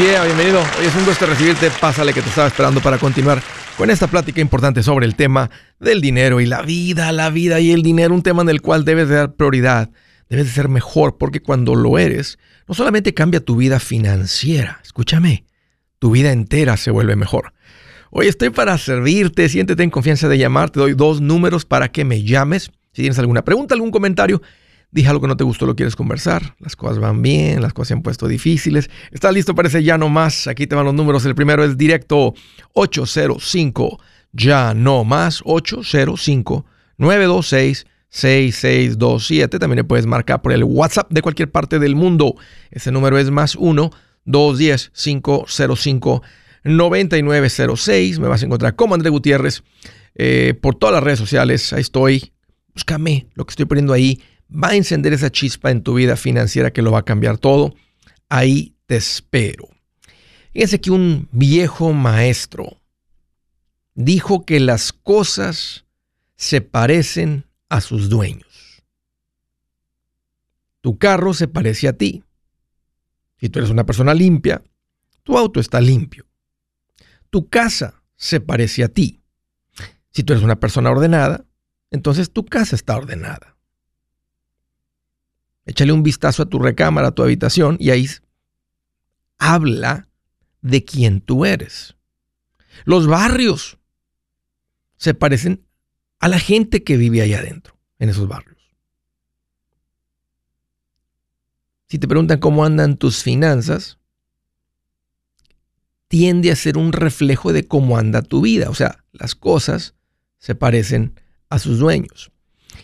yeah, 0.00 0.24
bienvenido. 0.24 0.60
Hoy 0.78 0.86
es 0.86 0.94
un 0.94 1.04
gusto 1.04 1.26
recibirte. 1.26 1.70
Pásale 1.80 2.12
que 2.12 2.22
te 2.22 2.28
estaba 2.28 2.48
esperando 2.48 2.80
para 2.80 2.98
continuar 2.98 3.42
con 3.76 3.90
esta 3.90 4.06
plática 4.06 4.40
importante 4.40 4.82
sobre 4.82 5.04
el 5.04 5.14
tema 5.14 5.50
del 5.78 6.00
dinero 6.00 6.40
y 6.40 6.46
la 6.46 6.62
vida, 6.62 7.12
la 7.12 7.30
vida 7.30 7.60
y 7.60 7.70
el 7.70 7.82
dinero, 7.82 8.14
un 8.14 8.22
tema 8.22 8.42
en 8.42 8.48
el 8.48 8.62
cual 8.62 8.84
debes 8.84 9.08
de 9.08 9.16
dar 9.16 9.34
prioridad, 9.34 9.90
debes 10.28 10.46
de 10.46 10.52
ser 10.52 10.68
mejor, 10.68 11.18
porque 11.18 11.40
cuando 11.40 11.74
lo 11.74 11.98
eres, 11.98 12.38
no 12.66 12.74
solamente 12.74 13.14
cambia 13.14 13.40
tu 13.40 13.56
vida 13.56 13.78
financiera, 13.78 14.80
escúchame, 14.82 15.44
tu 15.98 16.12
vida 16.12 16.32
entera 16.32 16.76
se 16.76 16.90
vuelve 16.90 17.14
mejor. 17.16 17.52
Hoy 18.10 18.28
estoy 18.28 18.50
para 18.50 18.78
servirte, 18.78 19.48
siéntete 19.48 19.82
en 19.82 19.90
confianza 19.90 20.28
de 20.28 20.38
llamar, 20.38 20.70
te 20.70 20.80
doy 20.80 20.94
dos 20.94 21.20
números 21.20 21.64
para 21.66 21.88
que 21.88 22.04
me 22.04 22.22
llames. 22.22 22.70
Si 22.92 23.02
tienes 23.02 23.18
alguna 23.18 23.42
pregunta, 23.42 23.74
algún 23.74 23.90
comentario, 23.90 24.40
dije 24.94 25.08
algo 25.08 25.20
que 25.20 25.26
no 25.26 25.36
te 25.36 25.42
gustó, 25.42 25.66
lo 25.66 25.74
quieres 25.74 25.96
conversar, 25.96 26.54
las 26.60 26.76
cosas 26.76 27.00
van 27.00 27.20
bien, 27.20 27.60
las 27.60 27.74
cosas 27.74 27.88
se 27.88 27.94
han 27.94 28.02
puesto 28.02 28.28
difíciles. 28.28 28.88
¿Estás 29.10 29.34
listo 29.34 29.54
para 29.54 29.66
ese 29.66 29.82
ya 29.82 29.98
no 29.98 30.08
más? 30.08 30.46
Aquí 30.46 30.68
te 30.68 30.76
van 30.76 30.84
los 30.84 30.94
números. 30.94 31.26
El 31.26 31.34
primero 31.34 31.64
es 31.64 31.76
directo 31.76 32.32
805, 32.74 33.98
ya 34.32 34.72
no 34.72 35.04
más, 35.04 35.42
805 35.44 36.64
926 36.96 37.86
6627. 38.08 39.58
También 39.58 39.78
le 39.78 39.84
puedes 39.84 40.06
marcar 40.06 40.40
por 40.40 40.52
el 40.52 40.62
WhatsApp 40.62 41.10
de 41.10 41.22
cualquier 41.22 41.50
parte 41.50 41.80
del 41.80 41.96
mundo. 41.96 42.36
Ese 42.70 42.92
número 42.92 43.18
es 43.18 43.32
más 43.32 43.56
1 43.56 43.90
210 44.24 44.92
505 44.94 46.22
9906. 46.62 48.20
Me 48.20 48.28
vas 48.28 48.42
a 48.42 48.46
encontrar 48.46 48.76
como 48.76 48.94
André 48.94 49.10
Gutiérrez 49.10 49.64
eh, 50.14 50.54
por 50.62 50.76
todas 50.76 50.94
las 50.94 51.02
redes 51.02 51.18
sociales. 51.18 51.72
Ahí 51.72 51.80
estoy. 51.80 52.32
Búscame 52.72 53.26
lo 53.34 53.44
que 53.44 53.50
estoy 53.50 53.66
poniendo 53.66 53.92
ahí. 53.92 54.20
Va 54.50 54.68
a 54.68 54.76
encender 54.76 55.12
esa 55.12 55.30
chispa 55.30 55.70
en 55.70 55.82
tu 55.82 55.94
vida 55.94 56.16
financiera 56.16 56.72
que 56.72 56.82
lo 56.82 56.92
va 56.92 57.00
a 57.00 57.04
cambiar 57.04 57.38
todo. 57.38 57.74
Ahí 58.28 58.74
te 58.86 58.96
espero. 58.96 59.68
Fíjense 60.52 60.80
que 60.80 60.90
un 60.90 61.28
viejo 61.32 61.92
maestro 61.92 62.80
dijo 63.94 64.44
que 64.44 64.60
las 64.60 64.92
cosas 64.92 65.84
se 66.36 66.60
parecen 66.60 67.46
a 67.68 67.80
sus 67.80 68.08
dueños. 68.08 68.82
Tu 70.80 70.98
carro 70.98 71.32
se 71.32 71.48
parece 71.48 71.88
a 71.88 71.94
ti. 71.94 72.22
Si 73.38 73.48
tú 73.48 73.58
eres 73.58 73.70
una 73.70 73.86
persona 73.86 74.14
limpia, 74.14 74.62
tu 75.22 75.38
auto 75.38 75.58
está 75.58 75.80
limpio. 75.80 76.26
Tu 77.30 77.48
casa 77.48 78.02
se 78.16 78.40
parece 78.40 78.84
a 78.84 78.88
ti. 78.88 79.22
Si 80.10 80.22
tú 80.22 80.32
eres 80.34 80.44
una 80.44 80.60
persona 80.60 80.90
ordenada, 80.90 81.44
entonces 81.90 82.30
tu 82.30 82.44
casa 82.44 82.76
está 82.76 82.96
ordenada. 82.96 83.53
Échale 85.66 85.92
un 85.92 86.02
vistazo 86.02 86.42
a 86.42 86.46
tu 86.46 86.58
recámara, 86.58 87.08
a 87.08 87.12
tu 87.12 87.22
habitación, 87.22 87.76
y 87.80 87.90
ahí 87.90 88.08
habla 89.38 90.08
de 90.60 90.84
quién 90.84 91.20
tú 91.20 91.44
eres. 91.44 91.96
Los 92.84 93.06
barrios 93.06 93.78
se 94.96 95.14
parecen 95.14 95.64
a 96.18 96.28
la 96.28 96.38
gente 96.38 96.82
que 96.82 96.96
vive 96.96 97.20
ahí 97.20 97.34
adentro, 97.34 97.76
en 97.98 98.08
esos 98.08 98.26
barrios. 98.28 98.54
Si 101.86 101.98
te 101.98 102.08
preguntan 102.08 102.40
cómo 102.40 102.64
andan 102.64 102.96
tus 102.96 103.22
finanzas, 103.22 103.98
tiende 106.08 106.50
a 106.50 106.56
ser 106.56 106.78
un 106.78 106.92
reflejo 106.92 107.52
de 107.52 107.66
cómo 107.68 107.98
anda 107.98 108.22
tu 108.22 108.40
vida. 108.40 108.70
O 108.70 108.74
sea, 108.74 109.04
las 109.12 109.34
cosas 109.34 109.94
se 110.38 110.54
parecen 110.54 111.20
a 111.50 111.58
sus 111.58 111.78
dueños. 111.78 112.32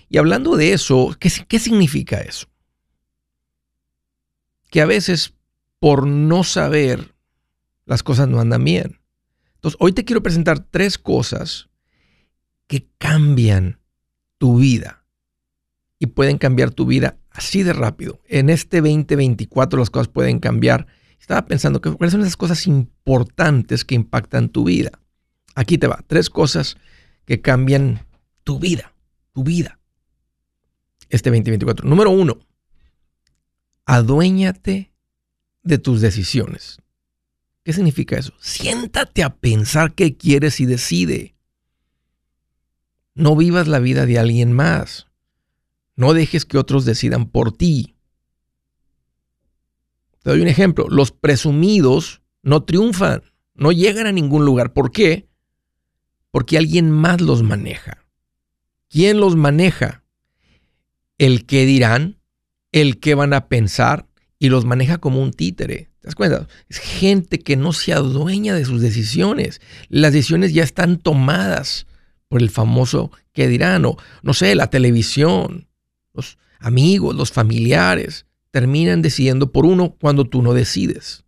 Y 0.08 0.18
hablando 0.18 0.56
de 0.56 0.72
eso, 0.72 1.16
¿qué, 1.18 1.32
qué 1.48 1.58
significa 1.58 2.20
eso? 2.20 2.49
Que 4.70 4.80
a 4.80 4.86
veces 4.86 5.34
por 5.78 6.06
no 6.06 6.44
saber 6.44 7.14
las 7.86 8.02
cosas 8.02 8.28
no 8.28 8.40
andan 8.40 8.64
bien. 8.64 9.00
Entonces, 9.56 9.76
hoy 9.80 9.92
te 9.92 10.04
quiero 10.04 10.22
presentar 10.22 10.60
tres 10.60 10.96
cosas 10.96 11.68
que 12.66 12.88
cambian 12.98 13.80
tu 14.38 14.58
vida 14.58 15.04
y 15.98 16.06
pueden 16.06 16.38
cambiar 16.38 16.70
tu 16.70 16.86
vida 16.86 17.18
así 17.30 17.62
de 17.62 17.72
rápido. 17.72 18.20
En 18.26 18.48
este 18.48 18.78
2024 18.80 19.78
las 19.78 19.90
cosas 19.90 20.08
pueden 20.08 20.38
cambiar 20.38 20.86
estaba 21.20 21.46
pensando 21.46 21.80
cuáles 21.80 22.12
son 22.12 22.22
esas 22.22 22.36
cosas 22.36 22.66
importantes 22.66 23.84
que 23.84 23.94
impactan 23.94 24.48
tu 24.48 24.64
vida. 24.64 25.00
Aquí 25.54 25.76
te 25.78 25.86
va, 25.86 26.02
tres 26.06 26.30
cosas 26.30 26.76
que 27.26 27.40
cambian 27.40 28.06
tu 28.42 28.58
vida, 28.58 28.94
tu 29.32 29.44
vida. 29.44 29.78
Este 31.10 31.30
2024. 31.30 31.88
Número 31.88 32.10
uno, 32.10 32.38
aduéñate 33.90 34.92
de 35.64 35.78
tus 35.78 36.00
decisiones. 36.00 36.78
¿Qué 37.64 37.72
significa 37.72 38.16
eso? 38.16 38.32
Siéntate 38.38 39.24
a 39.24 39.34
pensar 39.34 39.94
qué 39.94 40.16
quieres 40.16 40.60
y 40.60 40.66
decide. 40.66 41.34
No 43.14 43.34
vivas 43.34 43.66
la 43.66 43.80
vida 43.80 44.06
de 44.06 44.20
alguien 44.20 44.52
más. 44.52 45.08
No 45.96 46.14
dejes 46.14 46.44
que 46.44 46.56
otros 46.56 46.84
decidan 46.84 47.30
por 47.30 47.50
ti. 47.50 47.96
Te 50.22 50.30
doy 50.30 50.40
un 50.40 50.48
ejemplo. 50.48 50.86
Los 50.88 51.10
presumidos 51.10 52.22
no 52.42 52.62
triunfan, 52.62 53.24
no 53.54 53.72
llegan 53.72 54.06
a 54.06 54.12
ningún 54.12 54.44
lugar. 54.44 54.72
¿Por 54.72 54.92
qué? 54.92 55.28
Porque 56.30 56.56
alguien 56.56 56.92
más 56.92 57.20
los 57.20 57.42
maneja. 57.42 58.06
¿Quién 58.88 59.18
los 59.18 59.34
maneja? 59.34 60.04
El 61.18 61.44
que 61.44 61.66
dirán, 61.66 62.19
el 62.72 62.98
que 62.98 63.14
van 63.14 63.32
a 63.32 63.48
pensar 63.48 64.06
y 64.38 64.48
los 64.48 64.64
maneja 64.64 64.98
como 64.98 65.22
un 65.22 65.32
títere. 65.32 65.90
¿Te 66.00 66.08
das 66.08 66.14
cuenta? 66.14 66.48
Es 66.68 66.78
gente 66.78 67.38
que 67.40 67.56
no 67.56 67.72
se 67.72 67.92
adueña 67.92 68.54
de 68.54 68.64
sus 68.64 68.80
decisiones. 68.80 69.60
Las 69.88 70.12
decisiones 70.12 70.54
ya 70.54 70.62
están 70.62 70.98
tomadas 70.98 71.86
por 72.28 72.40
el 72.40 72.50
famoso 72.50 73.10
que 73.32 73.48
dirán, 73.48 73.84
o 73.84 73.96
no 74.22 74.34
sé, 74.34 74.54
la 74.54 74.70
televisión, 74.70 75.68
los 76.14 76.38
amigos, 76.58 77.14
los 77.14 77.32
familiares 77.32 78.26
terminan 78.50 79.02
decidiendo 79.02 79.52
por 79.52 79.66
uno 79.66 79.96
cuando 80.00 80.24
tú 80.24 80.42
no 80.42 80.54
decides. 80.54 81.24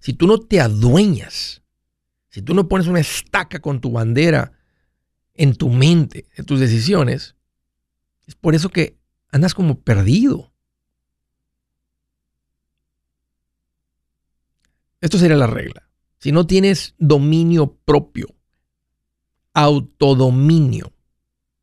Si 0.00 0.12
tú 0.12 0.26
no 0.26 0.38
te 0.38 0.60
adueñas, 0.60 1.62
si 2.28 2.42
tú 2.42 2.54
no 2.54 2.68
pones 2.68 2.86
una 2.86 3.00
estaca 3.00 3.60
con 3.60 3.80
tu 3.80 3.90
bandera 3.90 4.52
en 5.34 5.54
tu 5.54 5.68
mente, 5.68 6.26
en 6.36 6.44
tus 6.44 6.60
decisiones, 6.60 7.34
es 8.26 8.34
por 8.34 8.54
eso 8.54 8.68
que 8.68 8.98
andas 9.30 9.54
como 9.54 9.80
perdido. 9.80 10.52
Esto 15.00 15.18
sería 15.18 15.36
la 15.36 15.46
regla. 15.46 15.88
Si 16.18 16.32
no 16.32 16.46
tienes 16.46 16.94
dominio 16.98 17.76
propio, 17.84 18.34
autodominio, 19.52 20.92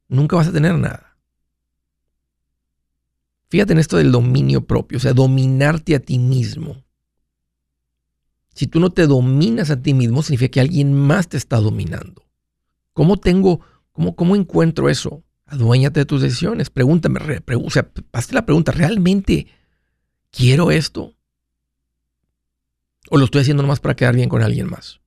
nunca 0.07 0.35
vas 0.35 0.47
a 0.47 0.53
tener 0.53 0.75
nada. 0.75 1.17
Fíjate 3.49 3.73
en 3.73 3.79
esto 3.79 3.97
del 3.97 4.11
dominio 4.11 4.65
propio, 4.65 4.97
o 4.97 5.01
sea, 5.01 5.13
dominarte 5.13 5.95
a 5.95 5.99
ti 5.99 6.17
mismo. 6.17 6.83
Si 8.53 8.67
tú 8.67 8.79
no 8.79 8.91
te 8.91 9.07
dominas 9.07 9.69
a 9.69 9.81
ti 9.81 9.93
mismo, 9.93 10.21
significa 10.21 10.51
que 10.51 10.61
alguien 10.61 10.93
más 10.93 11.27
te 11.27 11.37
está 11.37 11.57
dominando. 11.59 12.25
¿Cómo 12.93 13.17
tengo, 13.17 13.61
cómo, 13.91 14.15
cómo 14.15 14.35
encuentro 14.35 14.89
eso? 14.89 15.23
Aduéñate 15.45 15.99
de 15.99 16.05
tus 16.05 16.21
decisiones. 16.21 16.69
Pregúntame, 16.69 17.19
o 17.63 17.69
sea, 17.69 17.91
hazte 18.11 18.33
la 18.33 18.45
pregunta, 18.45 18.71
¿realmente 18.71 19.47
quiero 20.31 20.71
esto? 20.71 21.13
¿O 23.13 23.17
lo 23.19 23.25
estoy 23.25 23.41
haciendo 23.41 23.61
nomás 23.61 23.79
para 23.79 23.95
quedar 23.95 24.15
bien 24.15 24.27
con 24.27 24.41
alguien 24.41 24.67
más? 24.67 24.99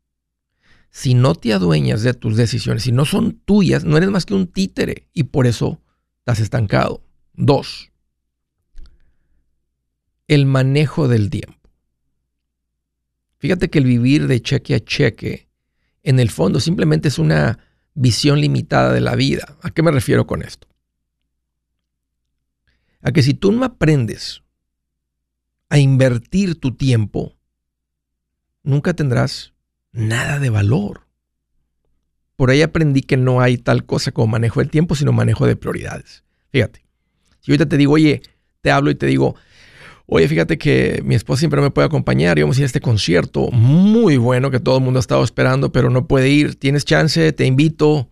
Si 0.91 1.15
no 1.15 1.35
te 1.35 1.53
adueñas 1.53 2.05
de 2.05 2.15
tus 2.15 2.37
decisiones, 2.37 2.85
si 2.85 2.93
no 2.93 3.05
son 3.05 3.41
tuyas, 3.45 3.85
no 3.85 3.97
eres 3.97 4.11
más 4.11 4.25
que 4.25 4.35
un 4.35 4.47
títere 4.47 5.09
y 5.13 5.25
por 5.25 5.49
eso 5.49 5.83
estás 6.19 6.39
estancado. 6.39 7.03
Dos, 7.33 7.91
el 10.29 10.47
manejo 10.47 11.09
del 11.09 11.31
tiempo. 11.31 11.69
Fíjate 13.39 13.71
que 13.71 13.79
el 13.79 13.87
vivir 13.87 14.29
de 14.29 14.41
cheque 14.41 14.77
a 14.77 14.85
cheque, 14.85 15.49
en 16.05 16.21
el 16.21 16.31
fondo, 16.31 16.61
simplemente 16.61 17.09
es 17.09 17.19
una 17.19 17.59
visión 17.95 18.41
limitada 18.41 18.93
de 18.93 19.01
la 19.01 19.17
vida. 19.17 19.59
¿A 19.63 19.73
qué 19.73 19.83
me 19.83 19.91
refiero 19.91 20.29
con 20.29 20.43
esto? 20.43 20.69
A 23.01 23.11
que 23.11 23.25
si 23.25 23.35
tú 23.35 23.51
no 23.51 23.65
aprendes 23.65 24.45
a 25.69 25.79
invertir 25.79 26.61
tu 26.61 26.77
tiempo, 26.77 27.36
nunca 28.67 28.93
tendrás 28.93 29.55
nada 29.93 30.39
de 30.39 30.51
valor. 30.51 31.07
Por 32.37 32.51
ahí 32.51 32.61
aprendí 32.61 33.01
que 33.01 33.17
no 33.17 33.41
hay 33.41 33.57
tal 33.57 33.87
cosa 33.87 34.13
como 34.13 34.27
manejo 34.27 34.61
del 34.61 34.71
tiempo, 34.71 34.95
sino 34.95 35.13
manejo 35.13 35.47
de 35.47 35.57
prioridades. 35.57 36.23
Fíjate, 36.51 36.85
si 37.41 37.51
ahorita 37.51 37.67
te 37.67 37.79
digo, 37.79 37.95
oye, 37.95 38.21
te 38.61 38.71
hablo 38.71 38.91
y 38.91 38.95
te 38.95 39.07
digo, 39.07 39.37
Oye, 40.09 40.29
fíjate 40.29 40.57
que 40.57 41.03
mi 41.05 41.17
esposa 41.17 41.41
siempre 41.41 41.61
me 41.61 41.73
puede 41.73 41.87
acompañar 41.87 42.39
y 42.39 42.43
vamos 42.43 42.57
a 42.57 42.61
ir 42.61 42.65
a 42.65 42.67
este 42.67 42.81
concierto 42.81 43.51
muy 43.51 44.17
bueno 44.17 44.53
que 44.53 44.61
todo 44.61 44.79
el 44.79 44.85
mundo 44.85 44.99
ha 44.99 45.01
estado 45.01 45.25
esperando, 45.25 45.73
pero 45.73 45.91
no 45.91 46.07
puede 46.07 46.29
ir. 46.29 46.55
¿Tienes 46.55 46.85
chance? 46.85 47.33
Te 47.33 47.45
invito. 47.45 48.09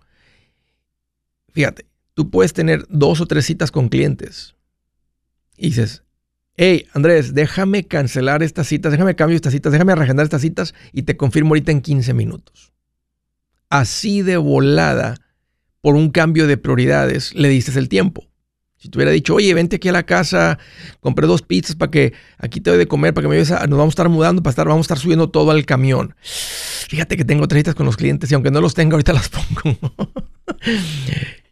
Fíjate, 1.52 1.86
tú 2.14 2.30
puedes 2.30 2.52
tener 2.52 2.84
dos 2.88 3.20
o 3.20 3.26
tres 3.26 3.46
citas 3.46 3.70
con 3.70 3.88
clientes. 3.88 4.56
Y 5.56 5.68
dices, 5.68 6.02
hey, 6.56 6.86
Andrés, 6.92 7.34
déjame 7.34 7.84
cancelar 7.84 8.42
estas 8.42 8.66
citas, 8.66 8.92
déjame 8.92 9.16
cambiar 9.16 9.36
estas 9.36 9.52
citas, 9.52 9.72
déjame 9.72 9.94
reagendar 9.94 10.24
estas 10.24 10.42
citas 10.42 10.74
y 10.92 11.02
te 11.02 11.16
confirmo 11.16 11.50
ahorita 11.50 11.72
en 11.72 11.80
15 11.80 12.14
minutos. 12.14 12.72
Así 13.70 14.22
de 14.22 14.36
volada, 14.36 15.16
por 15.80 15.96
un 15.96 16.10
cambio 16.10 16.46
de 16.46 16.56
prioridades, 16.56 17.34
le 17.34 17.48
dices 17.48 17.76
el 17.76 17.88
tiempo. 17.88 18.28
Si 18.76 18.90
te 18.90 18.98
hubiera 18.98 19.12
dicho, 19.12 19.34
oye, 19.34 19.54
vente 19.54 19.76
aquí 19.76 19.88
a 19.88 19.92
la 19.92 20.04
casa, 20.04 20.58
compré 21.00 21.26
dos 21.26 21.40
pizzas 21.42 21.74
para 21.74 21.90
que 21.90 22.12
aquí 22.36 22.60
te 22.60 22.70
doy 22.70 22.78
de 22.78 22.86
comer, 22.86 23.14
para 23.14 23.24
que 23.24 23.28
me 23.28 23.36
vayas 23.36 23.50
a, 23.50 23.66
nos 23.66 23.78
vamos 23.78 23.92
a 23.92 23.96
estar 23.96 24.08
mudando, 24.10 24.42
para 24.42 24.50
estar, 24.50 24.68
vamos 24.68 24.84
a 24.84 24.86
estar 24.86 24.98
subiendo 24.98 25.30
todo 25.30 25.50
al 25.50 25.64
camión. 25.64 26.14
Fíjate 26.20 27.16
que 27.16 27.24
tengo 27.24 27.48
tres 27.48 27.60
citas 27.60 27.74
con 27.74 27.86
los 27.86 27.96
clientes 27.96 28.30
y 28.30 28.34
aunque 28.34 28.50
no 28.50 28.60
los 28.60 28.74
tenga, 28.74 28.94
ahorita 28.94 29.14
las 29.14 29.28
pongo. 29.62 29.94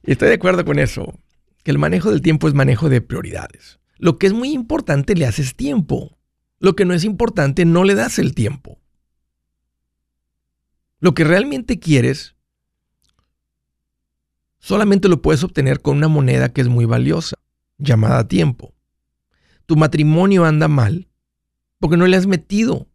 estoy 0.02 0.28
de 0.28 0.34
acuerdo 0.34 0.64
con 0.64 0.78
eso, 0.78 1.18
que 1.64 1.70
el 1.70 1.78
manejo 1.78 2.10
del 2.10 2.20
tiempo 2.20 2.48
es 2.48 2.54
manejo 2.54 2.88
de 2.88 3.00
prioridades. 3.00 3.81
Lo 4.02 4.18
que 4.18 4.26
es 4.26 4.32
muy 4.32 4.50
importante 4.50 5.14
le 5.14 5.26
haces 5.26 5.54
tiempo. 5.54 6.18
Lo 6.58 6.74
que 6.74 6.84
no 6.84 6.92
es 6.92 7.04
importante 7.04 7.64
no 7.64 7.84
le 7.84 7.94
das 7.94 8.18
el 8.18 8.34
tiempo. 8.34 8.80
Lo 10.98 11.14
que 11.14 11.22
realmente 11.22 11.78
quieres 11.78 12.34
solamente 14.58 15.08
lo 15.08 15.22
puedes 15.22 15.44
obtener 15.44 15.82
con 15.82 15.98
una 15.98 16.08
moneda 16.08 16.52
que 16.52 16.62
es 16.62 16.66
muy 16.66 16.84
valiosa, 16.84 17.36
llamada 17.78 18.26
tiempo. 18.26 18.74
Tu 19.66 19.76
matrimonio 19.76 20.46
anda 20.46 20.66
mal 20.66 21.08
porque 21.78 21.96
no 21.96 22.08
le 22.08 22.16
has 22.16 22.26
metido 22.26 22.88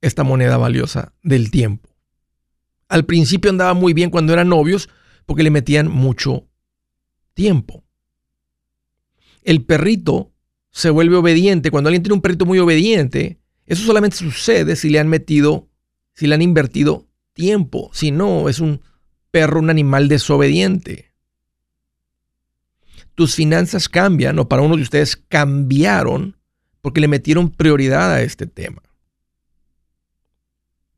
esta 0.00 0.24
moneda 0.24 0.56
valiosa 0.56 1.12
del 1.22 1.50
tiempo. 1.50 1.94
Al 2.88 3.04
principio 3.04 3.50
andaba 3.50 3.74
muy 3.74 3.92
bien 3.92 4.08
cuando 4.08 4.32
eran 4.32 4.48
novios 4.48 4.88
porque 5.26 5.42
le 5.42 5.50
metían 5.50 5.88
mucho 5.88 6.48
tiempo. 7.34 7.81
El 9.42 9.64
perrito 9.64 10.32
se 10.70 10.90
vuelve 10.90 11.16
obediente. 11.16 11.70
Cuando 11.70 11.88
alguien 11.88 12.02
tiene 12.02 12.14
un 12.14 12.22
perrito 12.22 12.46
muy 12.46 12.58
obediente, 12.58 13.38
eso 13.66 13.84
solamente 13.84 14.16
sucede 14.16 14.76
si 14.76 14.90
le 14.90 14.98
han 14.98 15.08
metido, 15.08 15.68
si 16.14 16.26
le 16.26 16.34
han 16.34 16.42
invertido 16.42 17.06
tiempo. 17.32 17.90
Si 17.92 18.10
no, 18.10 18.48
es 18.48 18.60
un 18.60 18.80
perro, 19.30 19.60
un 19.60 19.70
animal 19.70 20.08
desobediente. 20.08 21.12
Tus 23.14 23.34
finanzas 23.34 23.88
cambian, 23.88 24.38
o 24.38 24.48
para 24.48 24.62
uno 24.62 24.76
de 24.76 24.82
ustedes 24.82 25.16
cambiaron, 25.16 26.36
porque 26.80 27.00
le 27.00 27.08
metieron 27.08 27.50
prioridad 27.50 28.12
a 28.12 28.22
este 28.22 28.46
tema. 28.46 28.82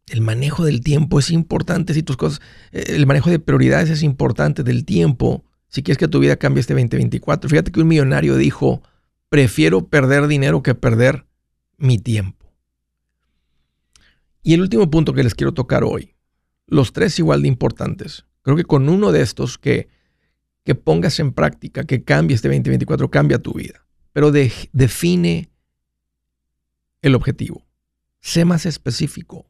El 0.07 0.21
manejo 0.21 0.65
del 0.65 0.83
tiempo 0.83 1.19
es 1.19 1.31
importante 1.31 1.95
si 1.95 2.03
tus 2.03 2.17
cosas, 2.17 2.41
eh, 2.73 2.85
el 2.89 3.07
manejo 3.07 3.31
de 3.31 3.39
prioridades 3.39 3.91
es 3.91 4.03
importante 4.03 4.63
del 4.63 4.85
tiempo 4.85 5.45
si 5.69 5.83
quieres 5.83 5.99
que 5.99 6.09
tu 6.09 6.21
vida 6.21 6.37
cambie 6.37 6.61
este 6.61 6.75
2024. 6.75 7.51
Fíjate 7.51 7.73
que 7.73 7.81
un 7.81 7.89
millonario 7.89 8.37
dijo, 8.37 8.83
prefiero 9.29 9.89
perder 9.89 10.27
dinero 10.27 10.63
que 10.63 10.75
perder 10.75 11.27
mi 11.77 11.99
tiempo. 11.99 12.53
Y 14.43 14.55
el 14.55 14.61
último 14.61 14.91
punto 14.91 15.15
que 15.15 15.25
les 15.25 15.35
quiero 15.35 15.55
tocar 15.55 15.85
hoy, 15.85 16.15
los 16.67 16.93
tres 16.93 17.19
igual 17.19 17.43
de 17.43 17.49
importantes. 17.49 18.27
Creo 18.43 18.57
que 18.57 18.65
con 18.65 18.89
uno 18.89 19.11
de 19.11 19.23
estos 19.23 19.59
que, 19.59 19.89
que 20.65 20.75
pongas 20.75 21.19
en 21.19 21.33
práctica, 21.33 21.85
que 21.85 22.05
cambie 22.05 22.35
este 22.35 22.49
2024, 22.49 23.11
cambia 23.11 23.39
tu 23.39 23.55
vida. 23.55 23.87
Pero 24.13 24.31
define 24.31 25.51
el 27.03 27.15
objetivo. 27.15 27.67
Sé 28.21 28.45
más 28.45 28.67
específico. 28.67 29.47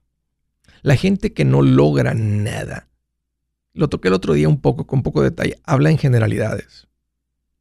La 0.82 0.96
gente 0.96 1.32
que 1.32 1.44
no 1.44 1.62
logra 1.62 2.14
nada, 2.14 2.88
lo 3.74 3.88
toqué 3.88 4.08
el 4.08 4.14
otro 4.14 4.32
día 4.32 4.48
un 4.48 4.60
poco, 4.60 4.86
con 4.86 5.02
poco 5.02 5.22
detalle, 5.22 5.60
habla 5.64 5.90
en 5.90 5.98
generalidades. 5.98 6.86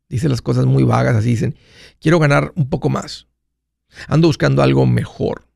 Dice 0.07 0.29
las 0.29 0.41
cosas 0.41 0.65
muy 0.65 0.83
vagas, 0.83 1.15
así 1.15 1.29
dicen, 1.29 1.55
quiero 1.99 2.19
ganar 2.19 2.53
un 2.55 2.69
poco 2.69 2.89
más. 2.89 3.27
Ando 4.07 4.27
buscando 4.27 4.61
algo 4.61 4.85
mejor. 4.85 5.47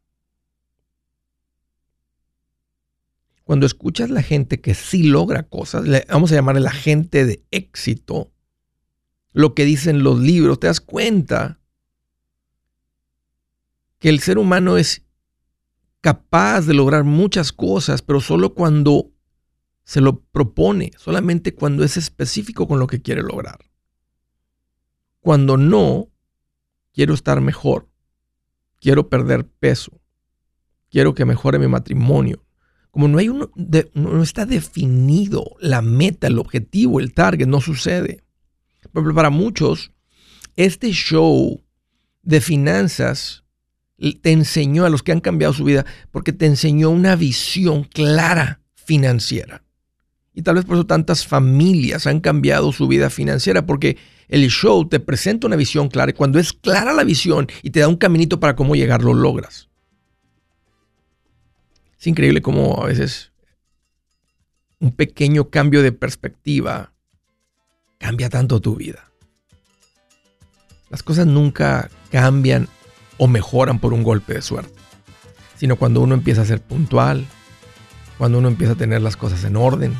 Cuando 3.43 3.65
escuchas 3.65 4.09
la 4.09 4.23
gente 4.23 4.59
que 4.59 4.73
sí 4.73 5.03
logra 5.03 5.43
cosas, 5.43 5.85
vamos 6.09 6.31
a 6.31 6.35
llamarle 6.35 6.61
la 6.61 6.71
gente 6.71 7.25
de 7.25 7.45
éxito, 7.51 8.31
lo 9.31 9.53
que 9.53 9.63
dicen 9.63 10.03
los 10.03 10.19
libros, 10.19 10.59
te 10.59 10.67
das 10.67 10.81
cuenta 10.81 11.59
que 13.99 14.09
el 14.09 14.19
ser 14.19 14.37
humano 14.37 14.77
es 14.77 15.03
capaz 16.01 16.61
de 16.61 16.73
lograr 16.73 17.03
muchas 17.03 17.53
cosas, 17.53 18.01
pero 18.01 18.21
solo 18.21 18.53
cuando 18.53 19.11
se 19.87 20.01
lo 20.01 20.19
propone, 20.19 20.91
solamente 20.97 21.55
cuando 21.55 21.85
es 21.85 21.95
específico 21.95 22.67
con 22.67 22.77
lo 22.77 22.87
que 22.87 23.01
quiere 23.01 23.21
lograr. 23.23 23.59
Cuando 25.21 25.55
no, 25.55 26.09
quiero 26.91 27.13
estar 27.13 27.39
mejor, 27.39 27.87
quiero 28.81 29.07
perder 29.07 29.47
peso, 29.47 30.01
quiero 30.91 31.13
que 31.13 31.23
mejore 31.23 31.57
mi 31.57 31.69
matrimonio. 31.69 32.43
Como 32.91 33.07
no 33.07 33.17
hay 33.17 33.29
uno, 33.29 33.49
no 33.93 34.21
está 34.21 34.45
definido 34.45 35.55
la 35.61 35.81
meta, 35.81 36.27
el 36.27 36.39
objetivo, 36.39 36.99
el 36.99 37.13
target, 37.13 37.47
no 37.47 37.61
sucede. 37.61 38.25
Pero 38.91 39.15
para 39.15 39.29
muchos, 39.29 39.93
este 40.57 40.91
show 40.91 41.63
de 42.23 42.41
finanzas 42.41 43.45
te 44.21 44.33
enseñó 44.33 44.83
a 44.83 44.89
los 44.89 45.01
que 45.01 45.13
han 45.13 45.21
cambiado 45.21 45.53
su 45.53 45.63
vida 45.63 45.85
porque 46.11 46.33
te 46.33 46.45
enseñó 46.45 46.89
una 46.89 47.15
visión 47.15 47.85
clara 47.85 48.61
financiera. 48.75 49.63
Y 50.37 50.43
tal 50.43 50.53
vez 50.53 50.65
por 50.65 50.75
eso 50.75 50.85
tantas 50.85 51.25
familias 51.25 52.05
han 52.05 52.19
cambiado 52.19 52.71
su 52.71 52.87
vida 52.87 53.09
financiera 53.09 53.65
porque 53.65 53.97
el 54.27 54.47
show 54.49 54.87
te 54.87 54.99
presenta 54.99 55.47
una 55.47 55.55
visión 55.55 55.89
clara 55.89 56.11
y 56.11 56.13
cuando 56.13 56.37
es 56.37 56.53
clara 56.53 56.93
la 56.93 57.03
visión 57.03 57.47
y 57.63 57.71
te 57.71 57.79
da 57.79 57.87
un 57.87 57.95
caminito 57.95 58.39
para 58.39 58.55
cómo 58.55 58.75
llegar, 58.75 59.01
lo 59.01 59.15
logras. 59.15 59.67
Es 61.99 62.05
increíble 62.05 62.43
cómo 62.43 62.83
a 62.83 62.85
veces 62.85 63.31
un 64.79 64.91
pequeño 64.91 65.49
cambio 65.49 65.81
de 65.81 65.91
perspectiva 65.91 66.93
cambia 67.97 68.29
tanto 68.29 68.61
tu 68.61 68.75
vida. 68.75 69.09
Las 70.91 71.01
cosas 71.01 71.25
nunca 71.25 71.89
cambian 72.11 72.67
o 73.17 73.27
mejoran 73.27 73.79
por 73.79 73.91
un 73.91 74.03
golpe 74.03 74.35
de 74.35 74.43
suerte, 74.43 74.79
sino 75.55 75.77
cuando 75.77 75.99
uno 75.99 76.13
empieza 76.13 76.43
a 76.43 76.45
ser 76.45 76.61
puntual, 76.61 77.25
cuando 78.19 78.37
uno 78.37 78.49
empieza 78.49 78.73
a 78.73 78.77
tener 78.77 79.01
las 79.01 79.17
cosas 79.17 79.43
en 79.43 79.55
orden, 79.55 79.95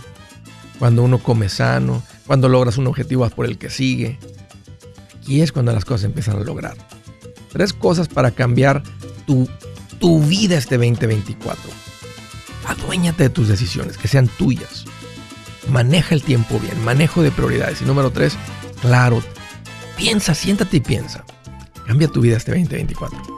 cuando 0.79 1.03
uno 1.03 1.17
come 1.19 1.49
sano, 1.49 2.03
cuando 2.25 2.49
logras 2.49 2.77
un 2.77 2.87
objetivo 2.87 3.27
por 3.29 3.45
el 3.45 3.57
que 3.57 3.69
sigue. 3.69 4.19
Aquí 5.17 5.41
es 5.41 5.51
cuando 5.51 5.73
las 5.73 5.85
cosas 5.85 6.05
empiezan 6.05 6.37
a 6.37 6.43
lograr. 6.43 6.75
Tres 7.51 7.73
cosas 7.73 8.07
para 8.07 8.31
cambiar 8.31 8.83
tu, 9.25 9.49
tu 9.99 10.21
vida 10.21 10.57
este 10.57 10.77
2024. 10.77 11.61
Aduéñate 12.67 13.23
de 13.23 13.29
tus 13.29 13.47
decisiones, 13.47 13.97
que 13.97 14.07
sean 14.07 14.27
tuyas. 14.27 14.85
Maneja 15.69 16.15
el 16.15 16.23
tiempo 16.23 16.59
bien, 16.59 16.83
manejo 16.83 17.21
de 17.21 17.31
prioridades. 17.31 17.81
Y 17.81 17.85
número 17.85 18.11
tres, 18.11 18.37
claro, 18.81 19.21
piensa, 19.95 20.33
siéntate 20.33 20.77
y 20.77 20.81
piensa. 20.81 21.23
Cambia 21.85 22.07
tu 22.07 22.21
vida 22.21 22.37
este 22.37 22.51
2024. 22.51 23.37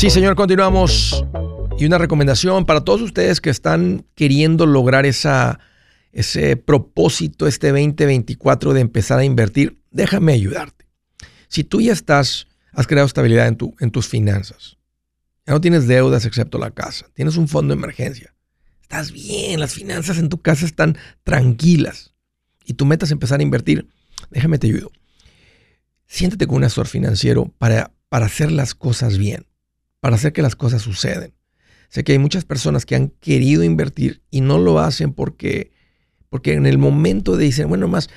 Sí, 0.00 0.08
señor, 0.08 0.34
continuamos. 0.34 1.26
Y 1.78 1.84
una 1.84 1.98
recomendación 1.98 2.64
para 2.64 2.80
todos 2.80 3.02
ustedes 3.02 3.42
que 3.42 3.50
están 3.50 4.06
queriendo 4.14 4.64
lograr 4.64 5.04
ese 5.04 6.56
propósito 6.56 7.46
este 7.46 7.68
2024 7.68 8.72
de 8.72 8.80
empezar 8.80 9.18
a 9.18 9.24
invertir, 9.24 9.82
déjame 9.90 10.32
ayudarte. 10.32 10.86
Si 11.48 11.64
tú 11.64 11.82
ya 11.82 11.92
estás, 11.92 12.46
has 12.72 12.86
creado 12.86 13.06
estabilidad 13.06 13.46
en, 13.46 13.56
tu, 13.56 13.76
en 13.78 13.90
tus 13.90 14.08
finanzas, 14.08 14.78
ya 15.46 15.52
no 15.52 15.60
tienes 15.60 15.86
deudas 15.86 16.24
excepto 16.24 16.56
la 16.56 16.70
casa, 16.70 17.04
tienes 17.12 17.36
un 17.36 17.46
fondo 17.46 17.74
de 17.74 17.78
emergencia, 17.78 18.34
estás 18.80 19.12
bien, 19.12 19.60
las 19.60 19.74
finanzas 19.74 20.16
en 20.16 20.30
tu 20.30 20.40
casa 20.40 20.64
están 20.64 20.96
tranquilas 21.24 22.14
y 22.64 22.72
tú 22.72 22.86
metas 22.86 23.10
empezar 23.10 23.40
a 23.40 23.42
invertir, 23.42 23.86
déjame 24.30 24.58
te 24.58 24.68
ayudo. 24.68 24.92
Siéntate 26.06 26.46
con 26.46 26.56
un 26.56 26.64
asesor 26.64 26.86
financiero 26.86 27.52
para, 27.58 27.92
para 28.08 28.24
hacer 28.24 28.50
las 28.50 28.74
cosas 28.74 29.18
bien 29.18 29.44
para 30.00 30.16
hacer 30.16 30.32
que 30.32 30.42
las 30.42 30.56
cosas 30.56 30.82
suceden. 30.82 31.34
Sé 31.88 32.04
que 32.04 32.12
hay 32.12 32.18
muchas 32.18 32.44
personas 32.44 32.86
que 32.86 32.94
han 32.94 33.08
querido 33.08 33.64
invertir 33.64 34.22
y 34.30 34.40
no 34.40 34.58
lo 34.58 34.78
hacen 34.78 35.12
porque, 35.12 35.72
porque 36.28 36.54
en 36.54 36.66
el 36.66 36.78
momento 36.78 37.36
de 37.36 37.46
decir, 37.46 37.66
bueno, 37.66 37.88
más 37.88 38.08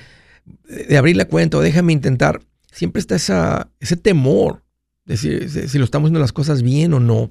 de 0.64 0.96
abrir 0.96 1.16
la 1.16 1.26
cuenta 1.26 1.58
o 1.58 1.60
déjame 1.60 1.92
intentar, 1.92 2.40
siempre 2.70 3.00
está 3.00 3.16
esa, 3.16 3.70
ese 3.80 3.96
temor 3.96 4.62
de 5.04 5.16
si, 5.16 5.78
lo 5.78 5.84
estamos 5.84 6.06
haciendo 6.06 6.20
las 6.20 6.32
cosas 6.32 6.62
bien 6.62 6.94
o 6.94 7.00
no. 7.00 7.30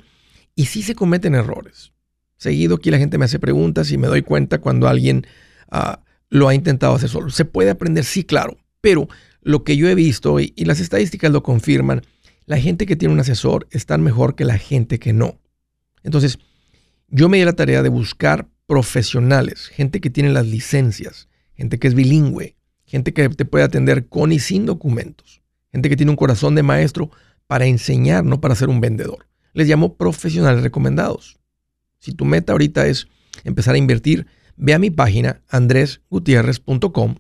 Y 0.56 0.66
sí 0.66 0.84
se 0.84 0.96
cometen 0.96 1.34
errores. 1.34 1.94
Seguido 2.38 2.76
aquí 2.76 2.92
la 2.92 2.98
gente 2.98 3.18
me 3.18 3.26
hace 3.26 3.40
preguntas 3.40 3.92
y 3.92 3.98
me 3.98 4.08
doy 4.08 4.22
cuenta 4.22 4.60
cuando 4.60 4.88
alguien 4.88 5.26
uh, 5.72 5.98
lo 6.30 6.50
ha 6.50 6.56
intentado 6.56 6.94
hacer 6.94 7.10
solo. 7.10 7.30
¿Se 7.30 7.46
puede 7.46 7.70
aprender? 7.70 8.04
Sí, 8.04 8.24
claro. 8.24 8.58
Pero 8.82 9.08
lo 9.42 9.64
que 9.64 9.78
yo 9.78 9.88
he 9.88 9.96
visto 9.96 10.40
y, 10.40 10.54
y 10.56 10.66
las 10.66 10.80
estadísticas 10.80 11.32
lo 11.32 11.42
confirman, 11.42 12.04
la 12.46 12.60
gente 12.60 12.86
que 12.86 12.96
tiene 12.96 13.14
un 13.14 13.20
asesor 13.20 13.68
está 13.72 13.98
mejor 13.98 14.36
que 14.36 14.46
la 14.46 14.58
gente 14.58 15.00
que 15.00 15.14
no. 15.14 15.40
Entonces, 16.04 16.40
yo 17.08 17.30
me 17.30 17.38
di 17.38 17.46
la 17.46 17.54
tarea 17.54 17.84
de 17.84 17.90
buscar 17.90 18.48
profesionales, 18.66 19.68
gente 19.68 20.02
que 20.02 20.10
tiene 20.10 20.32
las 20.32 20.48
licencias, 20.48 21.30
gente 21.56 21.80
que 21.80 21.88
es 21.88 21.94
bilingüe, 21.94 22.56
gente 22.86 23.14
que 23.14 23.30
te 23.30 23.46
puede 23.46 23.64
atender 23.64 24.08
con 24.08 24.32
y 24.32 24.40
sin 24.40 24.66
documentos, 24.66 25.42
gente 25.72 25.90
que 25.90 25.98
tiene 25.98 26.12
un 26.12 26.16
corazón 26.16 26.56
de 26.56 26.64
maestro 26.64 27.12
para 27.48 27.66
enseñar, 27.66 28.24
no 28.24 28.42
para 28.42 28.56
ser 28.56 28.70
un 28.70 28.82
vendedor. 28.82 29.28
Les 29.54 29.68
llamo 29.68 29.96
profesionales 29.96 30.64
recomendados. 30.64 31.40
Si 32.00 32.14
tu 32.14 32.26
meta 32.26 32.54
ahorita 32.54 32.88
es 32.88 33.08
empezar 33.44 33.76
a 33.76 33.78
invertir, 33.78 34.28
ve 34.56 34.74
a 34.74 34.80
mi 34.80 34.90
página 34.90 35.42
andresgutierrez.com 35.50 37.16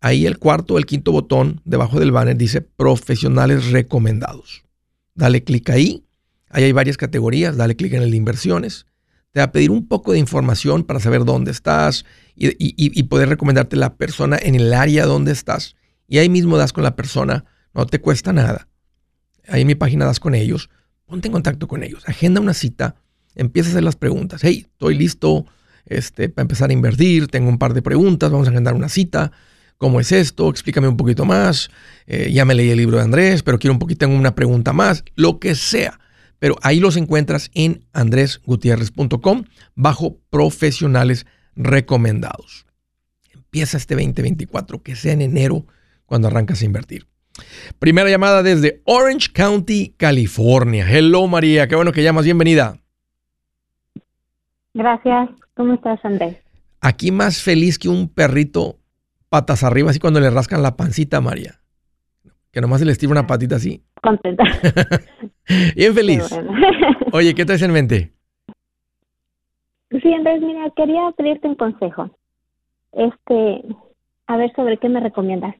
Ahí 0.00 0.26
el 0.26 0.38
cuarto 0.38 0.78
el 0.78 0.86
quinto 0.86 1.12
botón 1.12 1.60
debajo 1.64 2.00
del 2.00 2.10
banner 2.10 2.36
dice 2.36 2.62
profesionales 2.62 3.70
recomendados. 3.70 4.64
Dale 5.14 5.44
clic 5.44 5.68
ahí. 5.68 6.04
Ahí 6.48 6.64
hay 6.64 6.72
varias 6.72 6.96
categorías. 6.96 7.56
Dale 7.56 7.76
clic 7.76 7.92
en 7.92 8.02
el 8.02 8.10
de 8.10 8.16
inversiones. 8.16 8.86
Te 9.32 9.40
va 9.40 9.44
a 9.44 9.52
pedir 9.52 9.70
un 9.70 9.86
poco 9.86 10.12
de 10.12 10.18
información 10.18 10.84
para 10.84 11.00
saber 11.00 11.24
dónde 11.24 11.50
estás 11.50 12.06
y, 12.34 13.02
poder 13.04 13.28
recomendarte 13.28 13.76
la 13.76 13.94
persona 13.94 14.38
en 14.40 14.54
el 14.54 14.72
área 14.72 15.04
donde 15.04 15.32
estás. 15.32 15.76
Y 16.08 16.18
ahí 16.18 16.30
mismo 16.30 16.56
das 16.56 16.72
con 16.72 16.82
la 16.82 16.96
persona. 16.96 17.44
No 17.74 17.86
te 17.86 18.00
cuesta 18.00 18.32
nada. 18.32 18.68
Ahí 19.48 19.60
en 19.60 19.66
mi 19.66 19.74
página 19.74 20.06
das 20.06 20.18
con 20.18 20.34
ellos. 20.34 20.70
Ponte 21.04 21.28
en 21.28 21.32
contacto 21.32 21.68
con 21.68 21.82
ellos. 21.82 22.08
Agenda 22.08 22.40
una 22.40 22.54
cita. 22.54 22.96
Empieza 23.34 23.68
a 23.68 23.72
hacer 23.72 23.84
las 23.84 23.96
preguntas. 23.96 24.40
Hey, 24.42 24.66
estoy 24.66 24.96
listo 24.96 25.44
este, 25.84 26.30
para 26.30 26.44
empezar 26.44 26.70
a 26.70 26.72
invertir. 26.72 27.28
Tengo 27.28 27.50
un 27.50 27.58
par 27.58 27.74
de 27.74 27.82
preguntas. 27.82 28.30
Vamos 28.30 28.48
a 28.48 28.50
agendar 28.50 28.74
una 28.74 28.88
cita 28.88 29.30
¿Cómo 29.80 29.98
es 29.98 30.12
esto? 30.12 30.50
Explícame 30.50 30.88
un 30.88 30.98
poquito 30.98 31.24
más. 31.24 31.70
Eh, 32.06 32.30
ya 32.30 32.44
me 32.44 32.54
leí 32.54 32.68
el 32.68 32.76
libro 32.76 32.98
de 32.98 33.02
Andrés, 33.02 33.42
pero 33.42 33.58
quiero 33.58 33.72
un 33.72 33.78
poquito, 33.78 34.00
tengo 34.00 34.14
una 34.14 34.34
pregunta 34.34 34.74
más. 34.74 35.02
Lo 35.16 35.40
que 35.40 35.54
sea. 35.54 35.98
Pero 36.38 36.56
ahí 36.60 36.80
los 36.80 36.98
encuentras 36.98 37.50
en 37.54 37.86
andresgutierrez.com 37.94 39.44
bajo 39.74 40.18
profesionales 40.28 41.24
recomendados. 41.56 42.66
Empieza 43.32 43.78
este 43.78 43.94
2024, 43.94 44.82
que 44.82 44.96
sea 44.96 45.14
en 45.14 45.22
enero 45.22 45.64
cuando 46.04 46.28
arrancas 46.28 46.60
a 46.60 46.66
invertir. 46.66 47.06
Primera 47.78 48.10
llamada 48.10 48.42
desde 48.42 48.82
Orange 48.84 49.28
County, 49.32 49.94
California. 49.96 50.86
Hello 50.90 51.26
María, 51.26 51.68
qué 51.68 51.74
bueno 51.74 51.92
que 51.92 52.02
llamas, 52.02 52.26
bienvenida. 52.26 52.78
Gracias, 54.74 55.30
¿cómo 55.54 55.72
estás 55.72 56.04
Andrés? 56.04 56.36
Aquí 56.82 57.10
más 57.12 57.40
feliz 57.40 57.78
que 57.78 57.88
un 57.88 58.10
perrito 58.10 58.79
patas 59.30 59.62
arriba, 59.62 59.90
así 59.90 59.98
cuando 59.98 60.20
le 60.20 60.28
rascan 60.28 60.62
la 60.62 60.76
pancita 60.76 61.18
a 61.18 61.20
María. 61.22 61.60
Que 62.52 62.60
nomás 62.60 62.80
se 62.80 62.84
le 62.84 62.92
estira 62.92 63.12
una 63.12 63.26
patita 63.26 63.56
así. 63.56 63.82
Contenta. 64.02 64.44
Bien 65.76 65.94
feliz. 65.94 66.28
Oye, 67.12 67.34
¿qué 67.34 67.44
traes 67.44 67.62
en 67.62 67.72
mente? 67.72 68.12
Sí, 69.90 70.12
Andrés, 70.12 70.42
mira, 70.42 70.70
quería 70.76 71.10
pedirte 71.16 71.48
un 71.48 71.54
consejo. 71.54 72.10
Este, 72.92 73.62
a 74.26 74.36
ver 74.36 74.52
sobre 74.54 74.78
qué 74.78 74.88
me 74.88 75.00
recomiendas. 75.00 75.54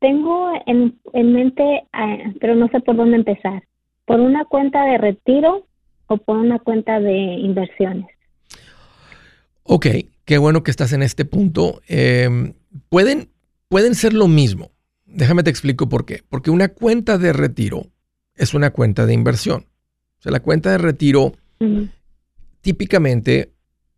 Tengo 0.00 0.52
en, 0.66 0.98
en 1.12 1.32
mente, 1.32 1.62
eh, 1.62 2.34
pero 2.40 2.56
no 2.56 2.68
sé 2.68 2.80
por 2.80 2.96
dónde 2.96 3.16
empezar. 3.16 3.62
¿Por 4.04 4.18
una 4.18 4.44
cuenta 4.44 4.84
de 4.84 4.98
retiro 4.98 5.66
o 6.06 6.16
por 6.16 6.38
una 6.38 6.58
cuenta 6.58 6.98
de 6.98 7.12
inversiones? 7.12 8.06
Ok, 9.62 9.86
qué 10.24 10.38
bueno 10.38 10.64
que 10.64 10.72
estás 10.72 10.92
en 10.92 11.02
este 11.02 11.24
punto. 11.24 11.80
Eh, 11.88 12.52
pueden, 12.88 13.30
pueden 13.68 13.94
ser 13.94 14.12
lo 14.12 14.28
mismo. 14.28 14.72
Déjame 15.06 15.42
te 15.42 15.50
explico 15.50 15.88
por 15.88 16.04
qué. 16.04 16.22
Porque 16.28 16.50
una 16.50 16.68
cuenta 16.68 17.18
de 17.18 17.32
retiro 17.32 17.90
es 18.34 18.54
una 18.54 18.70
cuenta 18.70 19.06
de 19.06 19.14
inversión. 19.14 19.66
O 20.18 20.22
sea, 20.22 20.32
la 20.32 20.40
cuenta 20.40 20.70
de 20.70 20.78
retiro, 20.78 21.34
típicamente, 22.60 23.52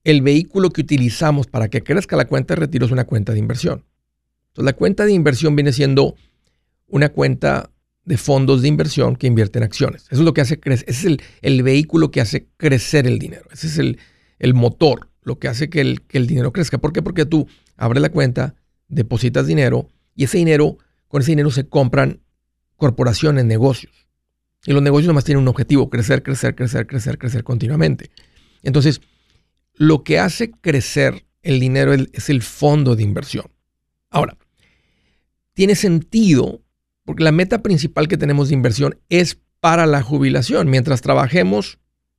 el 0.05 0.23
vehículo 0.23 0.71
que 0.71 0.81
utilizamos 0.81 1.47
para 1.47 1.69
que 1.69 1.83
crezca 1.83 2.17
la 2.17 2.27
cuenta 2.27 2.55
de 2.55 2.61
retiro 2.61 2.87
es 2.87 2.93
una 2.93 3.05
cuenta 3.05 3.33
de 3.33 3.39
inversión. 3.39 3.85
Entonces, 4.49 4.65
la 4.65 4.77
cuenta 4.77 5.05
de 5.05 5.13
inversión 5.13 5.57
viene 5.57 5.73
siendo 5.73 6.15
una 6.87 7.11
cuenta 7.11 7.71
de 8.05 8.17
fondos 8.17 8.63
de 8.63 8.69
inversión 8.69 9.17
que 9.17 9.27
invierte 9.27 9.59
en 9.59 9.65
acciones. 9.65 10.05
Eso 10.05 10.21
es 10.21 10.27
lo 10.27 10.35
que 10.35 10.43
hace 10.43 10.61
crecer, 10.61 10.89
ese 10.89 11.09
es 11.09 11.19
el, 11.43 11.63
vehículo 11.63 12.11
que 12.11 12.21
hace 12.21 12.49
crecer 12.57 13.07
el 13.07 13.19
dinero. 13.19 13.47
Ese 13.53 13.67
es 13.67 13.79
el, 13.79 14.55
motor, 14.55 15.09
lo 15.23 15.39
que 15.39 15.49
hace 15.49 15.71
que 15.71 15.81
el, 15.81 16.03
que 16.03 16.19
el 16.19 16.27
dinero 16.27 16.53
crezca. 16.53 16.79
¿Por 16.79 16.93
qué? 16.93 17.03
Porque 17.03 17.25
tú 17.25 17.49
abres 17.77 18.03
la 18.03 18.11
cuenta, 18.11 18.55
depositas 18.89 19.47
dinero 19.47 19.89
y 20.15 20.25
ese 20.25 20.39
dinero, 20.39 20.79
con 21.09 21.23
ese 21.23 21.33
dinero 21.33 21.51
se 21.51 21.69
compran 21.69 22.21
corporaciones, 22.77 23.45
negocios. 23.45 23.93
Y 24.67 24.73
los 24.73 24.83
negocios 24.83 25.09
nomás 25.09 25.25
tienen 25.25 25.43
un 25.43 25.49
objetivo, 25.49 25.91
crecer, 25.91 26.23
crecer, 26.23 26.55
crecer, 26.55 26.87
crecer, 26.87 27.19
crecer 27.19 27.45
continuamente. 27.45 28.11
Entonces, 28.63 29.01
lo 29.75 30.05
que 30.05 30.19
hace 30.19 30.51
crecer 30.51 31.27
el 31.43 31.61
dinero 31.61 31.93
es 31.93 32.31
el 32.31 32.43
fondo 32.43 32.97
de 32.97 33.03
inversión. 33.03 33.47
Ahora, 34.11 34.37
tiene 35.53 35.75
sentido 35.75 36.61
Porque 37.05 37.23
la 37.23 37.33
meta 37.33 37.63
principal 37.63 38.09
que 38.09 38.17
tenemos 38.17 38.49
de 38.49 38.55
inversión 38.55 38.99
es 39.11 39.39
para 39.61 39.85
la 39.87 40.03
jubilación. 40.03 40.71
Mientras 40.71 41.03
trabajemos, 41.03 41.79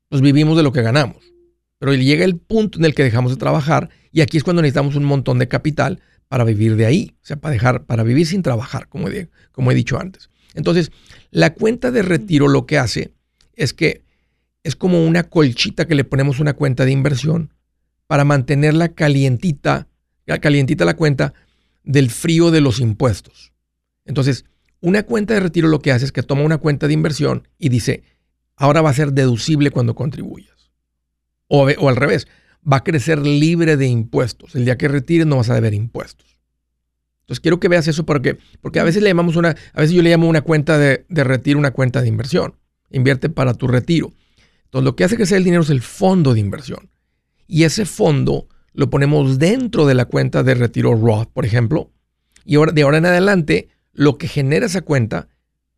pues 0.10 0.22
vivimos 0.22 0.57
de 0.57 0.63
lo 0.63 0.72
que 0.72 0.84
ganamos. 0.84 1.24
Pero 1.79 1.93
llega 1.95 2.24
el 2.24 2.38
punto 2.38 2.77
en 2.77 2.86
el 2.86 2.93
que 2.93 3.03
dejamos 3.03 3.31
de 3.31 3.38
trabajar 3.38 3.89
y 4.12 4.22
aquí 4.22 4.38
es 4.38 4.43
cuando 4.43 4.62
necesitamos 4.62 4.95
un 4.95 5.03
montón 5.03 5.39
de 5.39 5.48
capital 5.48 6.01
para 6.27 6.44
vivir 6.44 6.75
de 6.75 6.86
ahí, 6.86 7.15
o 7.22 7.25
sea, 7.25 7.38
para 7.38 7.53
dejar, 7.53 7.86
para 7.86 8.03
vivir 8.03 8.27
sin 8.27 8.41
trabajar, 8.41 8.88
como 8.88 9.08
como 9.51 9.72
he 9.72 9.75
dicho 9.75 10.00
antes. 10.00 10.29
Entonces, 10.53 10.91
la 11.32 11.53
cuenta 11.53 11.91
de 11.91 12.01
retiro 12.01 12.48
lo 12.48 12.65
que 12.65 12.77
hace 12.77 13.13
es 13.55 13.74
que 13.74 14.03
es 14.63 14.75
como 14.75 15.05
una 15.05 15.24
colchita 15.24 15.86
que 15.86 15.96
le 15.96 16.03
ponemos 16.03 16.39
una 16.39 16.53
cuenta 16.53 16.86
de 16.86 16.91
inversión 16.91 17.53
para 18.08 18.24
mantenerla 18.24 18.89
calientita, 18.89 19.88
calientita 20.41 20.86
la 20.86 20.96
cuenta 20.96 21.34
del 21.84 22.10
frío 22.10 22.51
de 22.51 22.62
los 22.62 22.79
impuestos. 22.79 23.53
Entonces, 24.05 24.46
una 24.82 25.03
cuenta 25.03 25.34
de 25.34 25.39
retiro 25.39 25.67
lo 25.67 25.79
que 25.79 25.91
hace 25.91 26.05
es 26.05 26.12
que 26.12 26.24
toma 26.24 26.41
una 26.41 26.58
cuenta 26.58 26.88
de 26.88 26.94
inversión 26.94 27.48
y 27.58 27.70
dice, 27.70 28.03
ahora 28.55 28.82
va 28.82 28.89
a 28.89 28.94
ser 28.94 29.13
deducible 29.13 29.72
cuando 29.72 29.96
contribuyas. 29.96 30.72
O, 31.48 31.67
o 31.67 31.89
al 31.89 31.96
revés, 31.96 32.27
va 32.72 32.77
a 32.77 32.84
crecer 32.84 33.19
libre 33.19 33.77
de 33.77 33.88
impuestos. 33.88 34.55
El 34.55 34.65
día 34.65 34.77
que 34.77 34.88
retires 34.88 35.27
no 35.27 35.38
vas 35.38 35.50
a 35.50 35.55
deber 35.55 35.74
impuestos. 35.74 36.39
Entonces 37.22 37.39
quiero 37.39 37.60
que 37.60 37.67
veas 37.67 37.88
eso 37.88 38.05
porque, 38.05 38.38
porque 38.62 38.79
a 38.79 38.84
veces 38.84 39.01
le 39.01 39.10
llamamos 39.10 39.36
una, 39.36 39.55
a 39.74 39.81
veces 39.81 39.95
yo 39.95 40.01
le 40.01 40.12
llamo 40.12 40.27
una 40.27 40.41
cuenta 40.41 40.77
de, 40.77 41.05
de 41.10 41.24
retiro, 41.24 41.57
una 41.57 41.72
cuenta 41.72 42.01
de 42.01 42.07
inversión. 42.07 42.55
Invierte 42.91 43.29
para 43.29 43.53
tu 43.53 43.67
retiro. 43.67 44.13
Entonces 44.65 44.86
lo 44.86 44.95
que 44.95 45.03
hace 45.03 45.15
crecer 45.15 45.38
el 45.38 45.43
dinero 45.43 45.63
es 45.63 45.69
el 45.69 45.81
fondo 45.81 46.34
de 46.34 46.39
inversión. 46.39 46.89
Y 47.48 47.63
ese 47.63 47.86
fondo 47.86 48.48
lo 48.74 48.89
ponemos 48.89 49.39
dentro 49.39 49.86
de 49.86 49.95
la 49.95 50.05
cuenta 50.05 50.43
de 50.43 50.53
retiro 50.53 50.95
Roth, 50.95 51.29
por 51.31 51.45
ejemplo. 51.45 51.91
Y 52.43 52.55
ahora, 52.55 52.72
de 52.72 52.81
ahora 52.84 52.98
en 52.98 53.05
adelante, 53.05 53.69
lo 53.93 54.17
que 54.17 54.27
genera 54.27 54.65
esa 54.65 54.81
cuenta 54.81 55.29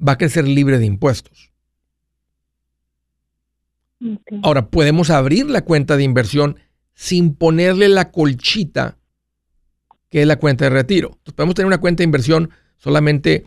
va 0.05 0.13
a 0.13 0.17
crecer 0.17 0.47
libre 0.47 0.79
de 0.79 0.85
impuestos. 0.85 1.51
Ahora, 4.43 4.69
podemos 4.69 5.09
abrir 5.09 5.49
la 5.49 5.63
cuenta 5.63 5.95
de 5.95 6.03
inversión 6.03 6.57
sin 6.97 7.35
ponerle 7.35 7.89
la 7.89 8.11
colchita 8.11 8.97
que 10.09 10.21
es 10.21 10.27
la 10.27 10.37
cuenta 10.37 10.65
de 10.65 10.71
retiro. 10.71 11.09
Entonces, 11.09 11.33
podemos 11.35 11.53
tener 11.53 11.67
una 11.67 11.77
cuenta 11.77 12.01
de 12.01 12.05
inversión 12.05 12.49
solamente 12.75 13.45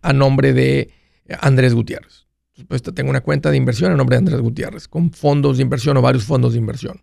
a 0.00 0.12
nombre 0.14 0.54
de 0.54 0.90
Andrés 1.38 1.74
Gutiérrez. 1.74 2.26
Pues 2.66 2.82
tengo 2.82 3.10
una 3.10 3.20
cuenta 3.20 3.50
de 3.50 3.58
inversión 3.58 3.92
a 3.92 3.94
nombre 3.94 4.14
de 4.14 4.20
Andrés 4.20 4.40
Gutiérrez, 4.40 4.88
con 4.88 5.10
fondos 5.10 5.58
de 5.58 5.64
inversión 5.64 5.98
o 5.98 6.02
varios 6.02 6.24
fondos 6.24 6.54
de 6.54 6.60
inversión. 6.60 7.02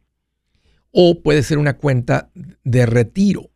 O 0.90 1.22
puede 1.22 1.44
ser 1.44 1.60
una 1.60 1.78
cuenta 1.78 2.32
de 2.64 2.88
retiro. 2.88 3.52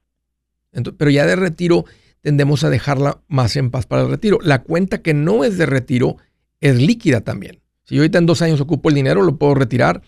pero 0.97 1.09
ya 1.09 1.25
de 1.25 1.35
retiro 1.35 1.85
tendemos 2.21 2.63
a 2.63 2.69
dejarla 2.69 3.23
más 3.27 3.55
en 3.55 3.71
paz 3.71 3.87
para 3.87 4.03
el 4.03 4.09
retiro. 4.09 4.37
La 4.43 4.61
cuenta 4.61 5.01
que 5.01 5.15
no 5.15 5.43
es 5.43 5.57
de 5.57 5.65
retiro 5.65 6.17
es 6.61 6.75
líquida 6.75 7.21
también. 7.21 7.63
Si 7.85 7.95
yo 7.95 8.01
ahorita 8.01 8.19
en 8.19 8.27
dos 8.27 8.43
años 8.43 8.61
ocupo 8.61 8.89
el 8.89 8.95
dinero, 8.95 9.23
lo 9.23 9.37
puedo 9.37 9.55
retirar 9.55 10.03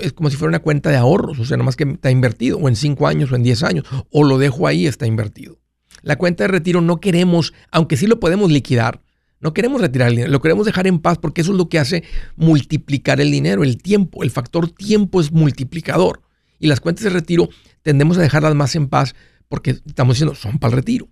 es 0.00 0.12
como 0.12 0.30
si 0.30 0.36
fuera 0.36 0.50
una 0.50 0.60
cuenta 0.60 0.90
de 0.90 0.96
ahorros, 0.96 1.38
o 1.38 1.44
sea, 1.44 1.56
nomás 1.56 1.76
que 1.76 1.84
está 1.84 2.10
invertido, 2.10 2.58
o 2.58 2.68
en 2.68 2.76
cinco 2.76 3.06
años 3.06 3.30
o 3.32 3.36
en 3.36 3.42
diez 3.42 3.62
años, 3.62 3.84
o 4.10 4.24
lo 4.24 4.38
dejo 4.38 4.66
ahí, 4.66 4.86
está 4.86 5.06
invertido. 5.06 5.58
La 6.02 6.16
cuenta 6.16 6.44
de 6.44 6.48
retiro 6.48 6.80
no 6.80 6.98
queremos, 6.98 7.52
aunque 7.70 7.96
sí 7.96 8.06
lo 8.06 8.20
podemos 8.20 8.50
liquidar, 8.50 9.00
no 9.40 9.52
queremos 9.52 9.80
retirar 9.80 10.08
el 10.08 10.14
dinero, 10.14 10.32
lo 10.32 10.40
queremos 10.40 10.66
dejar 10.66 10.86
en 10.86 10.98
paz 10.98 11.18
porque 11.18 11.42
eso 11.42 11.52
es 11.52 11.58
lo 11.58 11.68
que 11.68 11.78
hace 11.78 12.04
multiplicar 12.36 13.20
el 13.20 13.30
dinero, 13.30 13.64
el 13.64 13.80
tiempo. 13.80 14.22
El 14.22 14.30
factor 14.30 14.70
tiempo 14.70 15.20
es 15.20 15.30
multiplicador. 15.30 16.22
Y 16.58 16.68
las 16.68 16.80
cuentas 16.80 17.04
de 17.04 17.10
retiro 17.10 17.48
tendemos 17.82 18.16
a 18.18 18.22
dejarlas 18.22 18.54
más 18.54 18.74
en 18.76 18.88
paz 18.88 19.14
porque 19.48 19.70
estamos 19.70 20.16
diciendo, 20.16 20.34
son 20.34 20.58
para 20.58 20.72
el 20.72 20.76
retiro. 20.76 21.08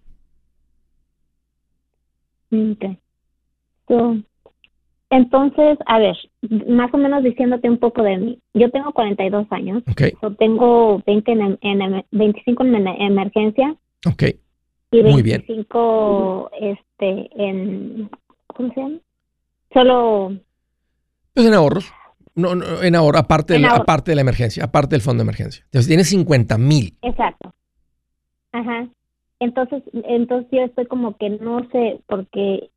Okay. 2.50 2.98
Entonces, 5.10 5.78
a 5.86 5.98
ver, 5.98 6.16
más 6.68 6.92
o 6.92 6.98
menos 6.98 7.22
diciéndote 7.22 7.68
un 7.68 7.78
poco 7.78 8.02
de 8.02 8.16
mí. 8.16 8.38
Yo 8.54 8.70
tengo 8.70 8.92
42 8.92 9.46
años. 9.50 9.82
Okay. 9.90 10.12
tengo 10.38 11.02
20 11.06 11.32
en, 11.32 11.58
en, 11.60 12.04
25 12.10 12.64
en 12.64 12.86
emergencia. 12.88 13.76
Ok. 14.06 14.22
Y 14.90 15.02
25 15.02 16.50
este, 16.60 17.30
en... 17.36 18.10
¿Cómo 18.48 18.72
se 18.74 18.80
llama? 18.80 18.98
Solo... 19.72 20.36
Pues 21.32 21.46
en 21.46 21.54
ahorros. 21.54 21.92
No, 22.36 22.54
no 22.54 22.82
en 22.82 22.96
ahorro, 22.96 23.18
aparte, 23.18 23.58
de, 23.58 23.66
aparte 23.66 24.10
de 24.10 24.16
la 24.16 24.22
emergencia, 24.22 24.64
aparte 24.64 24.94
del 24.94 25.02
fondo 25.02 25.22
de 25.22 25.26
emergencia. 25.26 25.62
Entonces 25.64 25.88
tienes 25.88 26.08
50 26.08 26.58
mil. 26.58 26.96
Exacto. 27.02 27.52
Ajá. 28.52 28.88
Entonces, 29.40 29.82
entonces 29.92 30.48
yo 30.50 30.62
estoy 30.62 30.86
como 30.86 31.16
que 31.16 31.30
no 31.30 31.68
sé, 31.70 32.00
porque 32.06 32.70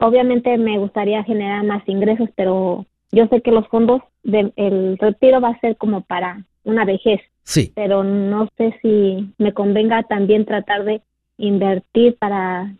Obviamente 0.00 0.56
me 0.58 0.78
gustaría 0.78 1.22
generar 1.24 1.64
más 1.64 1.86
ingresos, 1.86 2.28
pero 2.34 2.86
yo 3.12 3.26
sé 3.28 3.42
que 3.42 3.52
los 3.52 3.68
fondos 3.68 4.02
del 4.22 4.52
retiro 4.98 5.40
va 5.40 5.50
a 5.50 5.60
ser 5.60 5.76
como 5.76 6.02
para 6.02 6.44
una 6.64 6.84
vejez. 6.84 7.20
Sí. 7.42 7.72
Pero 7.74 8.02
no 8.04 8.48
sé 8.56 8.74
si 8.82 9.32
me 9.38 9.52
convenga 9.52 10.02
también 10.04 10.46
tratar 10.46 10.84
de 10.84 11.02
invertir 11.36 12.16
para 12.18 12.74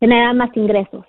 generar 0.00 0.34
más 0.34 0.56
ingresos. 0.56 1.04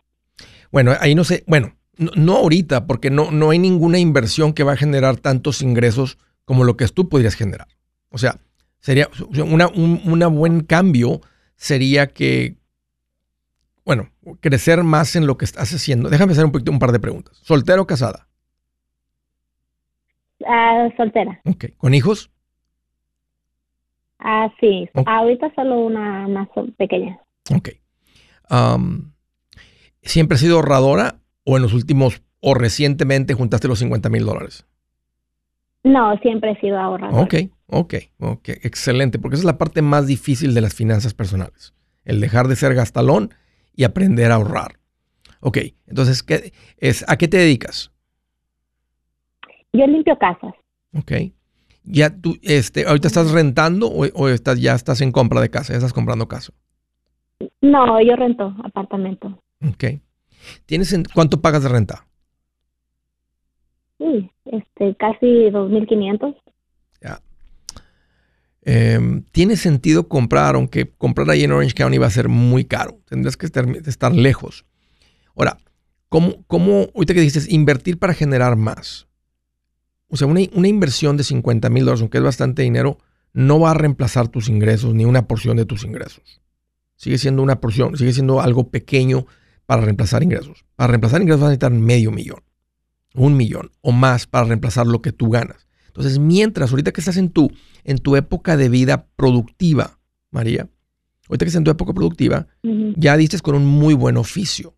Bueno, 0.71 0.91
ahí 0.99 1.15
no 1.15 1.23
sé, 1.23 1.43
bueno, 1.47 1.73
no, 1.97 2.35
ahorita, 2.37 2.85
porque 2.85 3.09
no, 3.09 3.31
no 3.31 3.49
hay 3.49 3.59
ninguna 3.59 3.99
inversión 3.99 4.53
que 4.53 4.63
va 4.63 4.73
a 4.73 4.77
generar 4.77 5.17
tantos 5.17 5.61
ingresos 5.61 6.17
como 6.45 6.63
lo 6.63 6.77
que 6.77 6.87
tú 6.87 7.09
podrías 7.09 7.35
generar. 7.35 7.67
O 8.09 8.17
sea, 8.17 8.39
sería 8.79 9.09
una, 9.45 9.67
un 9.67 10.01
una 10.05 10.27
buen 10.27 10.61
cambio 10.61 11.21
sería 11.55 12.07
que 12.07 12.55
bueno, 13.87 14.09
crecer 14.41 14.83
más 14.83 15.15
en 15.15 15.25
lo 15.25 15.37
que 15.37 15.45
estás 15.45 15.73
haciendo. 15.73 16.09
Déjame 16.09 16.33
hacer 16.33 16.43
un, 16.43 16.51
poquito, 16.51 16.71
un 16.71 16.79
par 16.79 16.91
de 16.91 16.99
preguntas. 16.99 17.39
¿Soltera 17.41 17.81
o 17.81 17.87
casada? 17.87 18.27
Ah, 20.45 20.89
soltera. 20.97 21.39
Ok. 21.45 21.67
¿Con 21.77 21.93
hijos? 21.93 22.29
Ah, 24.19 24.49
sí. 24.59 24.89
Ahorita 25.05 25.53
solo 25.55 25.79
una 25.79 26.27
más 26.27 26.49
pequeña. 26.77 27.17
Ok. 27.55 27.69
¿Siempre 30.01 30.35
has 30.35 30.41
sido 30.41 30.57
ahorradora 30.57 31.21
o 31.45 31.55
en 31.55 31.63
los 31.63 31.73
últimos 31.73 32.21
o 32.41 32.55
recientemente 32.55 33.35
juntaste 33.35 33.69
los 33.69 33.79
50 33.79 34.09
mil 34.09 34.25
dólares? 34.25 34.67
No, 35.85 36.17
siempre 36.17 36.51
he 36.51 36.59
sido 36.59 36.77
ahorradora. 36.77 37.23
Ok, 37.23 37.35
ok, 37.67 37.93
ok. 38.19 38.49
Excelente, 38.63 39.17
porque 39.17 39.35
esa 39.35 39.43
es 39.43 39.45
la 39.45 39.57
parte 39.57 39.81
más 39.81 40.07
difícil 40.07 40.53
de 40.53 40.59
las 40.59 40.73
finanzas 40.73 41.13
personales. 41.13 41.73
El 42.03 42.19
dejar 42.19 42.49
de 42.49 42.57
ser 42.57 42.73
gastalón 42.73 43.33
y 43.77 43.85
aprender 43.85 44.31
a 44.31 44.35
ahorrar. 44.35 44.73
Ok, 45.39 45.59
entonces, 45.85 46.23
¿qué 46.23 46.51
es, 46.79 47.05
¿a 47.07 47.15
qué 47.15 47.29
te 47.29 47.37
dedicas? 47.37 47.93
Yo 49.71 49.87
limpio 49.87 50.17
casas. 50.17 50.53
Ok. 50.93 51.11
¿Ya 51.83 52.09
tú, 52.09 52.35
este, 52.41 52.85
ahorita 52.85 53.07
estás 53.07 53.31
rentando 53.31 53.87
o, 53.87 54.27
estás, 54.27 54.59
ya 54.59 54.73
estás 54.73 54.99
en 54.99 55.13
compra 55.13 55.39
de 55.39 55.49
casa? 55.49 55.71
¿Ya 55.71 55.77
estás 55.77 55.93
comprando 55.93 56.27
casa? 56.27 56.51
No, 57.61 58.01
yo 58.01 58.15
rento 58.15 58.53
apartamento. 58.63 59.41
Ok. 59.65 60.01
¿Tienes 60.65 60.93
¿Cuánto 61.13 61.39
pagas 61.41 61.63
de 61.63 61.69
renta? 61.69 62.05
Sí, 63.99 64.29
este, 64.45 64.95
casi 64.95 65.49
2.500. 65.49 66.35
Em, 68.69 69.23
tiene 69.31 69.55
sentido 69.55 70.09
comprar, 70.09 70.55
aunque 70.55 70.89
comprar 70.89 71.29
ahí 71.29 71.45
en 71.45 71.53
Orange 71.53 71.73
County 71.73 71.99
va 71.99 72.07
a 72.07 72.11
ser 72.11 72.27
muy 72.27 72.65
caro. 72.65 72.99
Tendrás 73.07 73.37
que 73.37 73.45
estar, 73.45 74.13
lejos. 74.13 74.65
Ahora, 75.37 75.57
¿cómo, 76.09 76.43
¿cómo, 76.47 76.89
ahorita 76.93 77.13
que 77.13 77.21
dices, 77.21 77.49
invertir 77.49 77.97
para 77.97 78.13
generar 78.13 78.57
más? 78.57 79.07
O 80.09 80.17
sea, 80.17 80.27
una, 80.27 80.41
una 80.51 80.67
inversión 80.67 81.15
de 81.15 81.23
50 81.23 81.69
mil 81.69 81.85
dólares, 81.85 82.01
aunque 82.01 82.17
es 82.17 82.23
bastante 82.25 82.63
dinero, 82.63 82.97
no 83.31 83.57
va 83.57 83.71
a 83.71 83.73
reemplazar 83.73 84.27
tus 84.27 84.49
ingresos 84.49 84.93
ni 84.93 85.05
una 85.05 85.29
porción 85.29 85.55
de 85.55 85.65
tus 85.65 85.85
ingresos. 85.85 86.41
Sigue 86.97 87.17
siendo 87.17 87.43
una 87.43 87.61
porción, 87.61 87.95
sigue 87.95 88.11
siendo 88.11 88.41
algo 88.41 88.69
pequeño 88.69 89.27
para 89.65 89.81
reemplazar 89.81 90.23
ingresos. 90.23 90.65
Para 90.75 90.89
reemplazar 90.89 91.21
ingresos 91.21 91.39
vas 91.39 91.47
a 91.47 91.51
necesitar 91.51 91.71
medio 91.71 92.11
millón, 92.11 92.43
un 93.13 93.37
millón 93.37 93.71
o 93.79 93.93
más 93.93 94.27
para 94.27 94.43
reemplazar 94.43 94.87
lo 94.87 95.01
que 95.01 95.13
tú 95.13 95.29
ganas. 95.29 95.66
Entonces, 95.97 96.19
mientras, 96.19 96.69
ahorita 96.69 96.91
que 96.91 97.01
estás 97.01 97.17
en 97.17 97.29
tu, 97.29 97.51
en 97.83 97.97
tu 97.97 98.15
época 98.15 98.55
de 98.55 98.69
vida 98.69 99.07
productiva, 99.15 99.97
María, 100.29 100.69
ahorita 101.27 101.43
que 101.43 101.49
estás 101.49 101.57
en 101.57 101.63
tu 101.63 101.71
época 101.71 101.91
productiva, 101.91 102.45
ya 102.95 103.17
diste 103.17 103.39
con 103.39 103.55
un 103.55 103.65
muy 103.65 103.95
buen 103.95 104.15
oficio. 104.15 104.75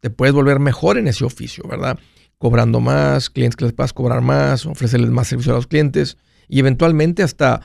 Te 0.00 0.08
puedes 0.08 0.34
volver 0.34 0.58
mejor 0.58 0.96
en 0.96 1.06
ese 1.06 1.26
oficio, 1.26 1.64
¿verdad? 1.68 1.98
Cobrando 2.38 2.80
más, 2.80 3.28
clientes 3.28 3.56
que 3.56 3.66
les 3.66 3.74
puedas 3.74 3.92
cobrar 3.92 4.22
más, 4.22 4.64
ofrecerles 4.64 5.10
más 5.10 5.28
servicio 5.28 5.52
a 5.52 5.56
los 5.56 5.66
clientes 5.66 6.16
y 6.48 6.60
eventualmente 6.60 7.22
hasta 7.22 7.60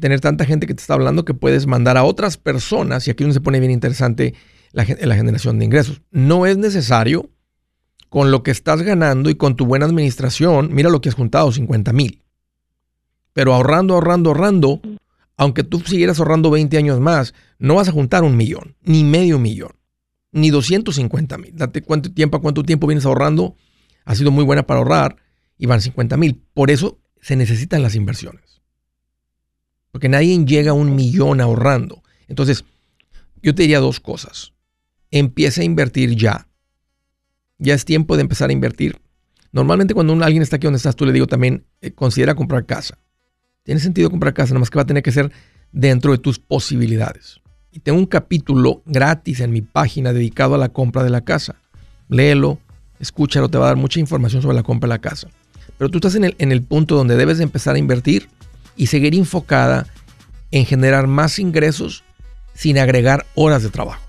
tener 0.00 0.20
tanta 0.20 0.46
gente 0.46 0.66
que 0.66 0.72
te 0.72 0.80
está 0.80 0.94
hablando 0.94 1.26
que 1.26 1.34
puedes 1.34 1.66
mandar 1.66 1.98
a 1.98 2.04
otras 2.04 2.38
personas, 2.38 3.06
y 3.06 3.10
aquí 3.10 3.24
donde 3.24 3.34
se 3.34 3.42
pone 3.42 3.60
bien 3.60 3.72
interesante 3.72 4.32
la, 4.72 4.86
la 5.02 5.16
generación 5.16 5.58
de 5.58 5.66
ingresos. 5.66 6.00
No 6.12 6.46
es 6.46 6.56
necesario 6.56 7.28
con 8.16 8.30
lo 8.30 8.42
que 8.42 8.50
estás 8.50 8.80
ganando 8.80 9.28
y 9.28 9.34
con 9.34 9.56
tu 9.56 9.66
buena 9.66 9.84
administración, 9.84 10.70
mira 10.72 10.88
lo 10.88 11.02
que 11.02 11.10
has 11.10 11.14
juntado, 11.14 11.52
50 11.52 11.92
mil. 11.92 12.22
Pero 13.34 13.52
ahorrando, 13.52 13.92
ahorrando, 13.92 14.30
ahorrando, 14.30 14.80
aunque 15.36 15.64
tú 15.64 15.80
siguieras 15.80 16.18
ahorrando 16.18 16.50
20 16.50 16.78
años 16.78 16.98
más, 16.98 17.34
no 17.58 17.74
vas 17.74 17.88
a 17.88 17.92
juntar 17.92 18.24
un 18.24 18.34
millón, 18.34 18.74
ni 18.80 19.04
medio 19.04 19.38
millón. 19.38 19.72
ni 20.32 20.48
250 20.48 21.36
mil. 21.36 21.54
Date 21.56 21.82
cuánto 21.82 22.10
tiempo, 22.10 22.40
cuánto 22.40 22.62
tiempo 22.62 22.86
vienes 22.86 23.04
ahorrando. 23.04 23.54
Ha 24.06 24.14
sido 24.14 24.30
muy 24.30 24.44
buena 24.44 24.66
para 24.66 24.78
ahorrar 24.78 25.16
y 25.58 25.66
van 25.66 25.82
50 25.82 26.16
mil. 26.16 26.42
Por 26.54 26.70
eso 26.70 26.98
se 27.20 27.36
necesitan 27.36 27.82
las 27.82 27.96
inversiones. 27.96 28.62
Porque 29.92 30.08
nadie 30.08 30.42
llega 30.46 30.70
a 30.70 30.74
un 30.74 30.96
millón 30.96 31.42
ahorrando. 31.42 32.02
Entonces, 32.28 32.64
yo 33.42 33.54
te 33.54 33.64
diría 33.64 33.80
dos 33.80 34.00
cosas. 34.00 34.54
Empieza 35.10 35.60
a 35.60 35.64
invertir 35.64 36.16
ya. 36.16 36.48
Ya 37.58 37.74
es 37.74 37.84
tiempo 37.84 38.16
de 38.16 38.22
empezar 38.22 38.50
a 38.50 38.52
invertir. 38.52 39.00
Normalmente 39.52 39.94
cuando 39.94 40.12
alguien 40.22 40.42
está 40.42 40.56
aquí 40.56 40.66
donde 40.66 40.76
estás, 40.76 40.96
tú 40.96 41.06
le 41.06 41.12
digo 41.12 41.26
también, 41.26 41.64
eh, 41.80 41.90
considera 41.92 42.34
comprar 42.34 42.66
casa. 42.66 42.98
Tiene 43.62 43.80
sentido 43.80 44.10
comprar 44.10 44.34
casa, 44.34 44.52
nada 44.52 44.60
más 44.60 44.70
que 44.70 44.76
va 44.76 44.82
a 44.82 44.86
tener 44.86 45.02
que 45.02 45.12
ser 45.12 45.32
dentro 45.72 46.12
de 46.12 46.18
tus 46.18 46.38
posibilidades. 46.38 47.40
Y 47.72 47.80
tengo 47.80 47.98
un 47.98 48.06
capítulo 48.06 48.82
gratis 48.86 49.40
en 49.40 49.50
mi 49.52 49.62
página 49.62 50.12
dedicado 50.12 50.54
a 50.54 50.58
la 50.58 50.68
compra 50.68 51.02
de 51.02 51.10
la 51.10 51.22
casa. 51.22 51.56
Léelo, 52.08 52.58
escúchalo, 53.00 53.48
te 53.48 53.58
va 53.58 53.64
a 53.64 53.68
dar 53.68 53.76
mucha 53.76 54.00
información 54.00 54.42
sobre 54.42 54.56
la 54.56 54.62
compra 54.62 54.88
de 54.88 54.94
la 54.94 55.00
casa. 55.00 55.28
Pero 55.78 55.90
tú 55.90 55.98
estás 55.98 56.14
en 56.14 56.24
el, 56.24 56.36
en 56.38 56.52
el 56.52 56.62
punto 56.62 56.94
donde 56.94 57.16
debes 57.16 57.38
de 57.38 57.44
empezar 57.44 57.76
a 57.76 57.78
invertir 57.78 58.28
y 58.76 58.86
seguir 58.86 59.14
enfocada 59.14 59.86
en 60.50 60.64
generar 60.64 61.06
más 61.06 61.38
ingresos 61.38 62.04
sin 62.54 62.78
agregar 62.78 63.26
horas 63.34 63.62
de 63.62 63.70
trabajo. 63.70 64.05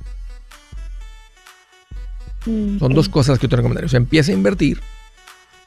Mm, 2.47 2.79
Son 2.79 2.93
dos 2.93 3.09
cosas 3.09 3.39
que 3.39 3.47
te 3.47 3.55
recomendaría. 3.55 3.85
O 3.87 3.89
sea, 3.89 3.97
empieza 3.97 4.31
a 4.31 4.35
invertir 4.35 4.79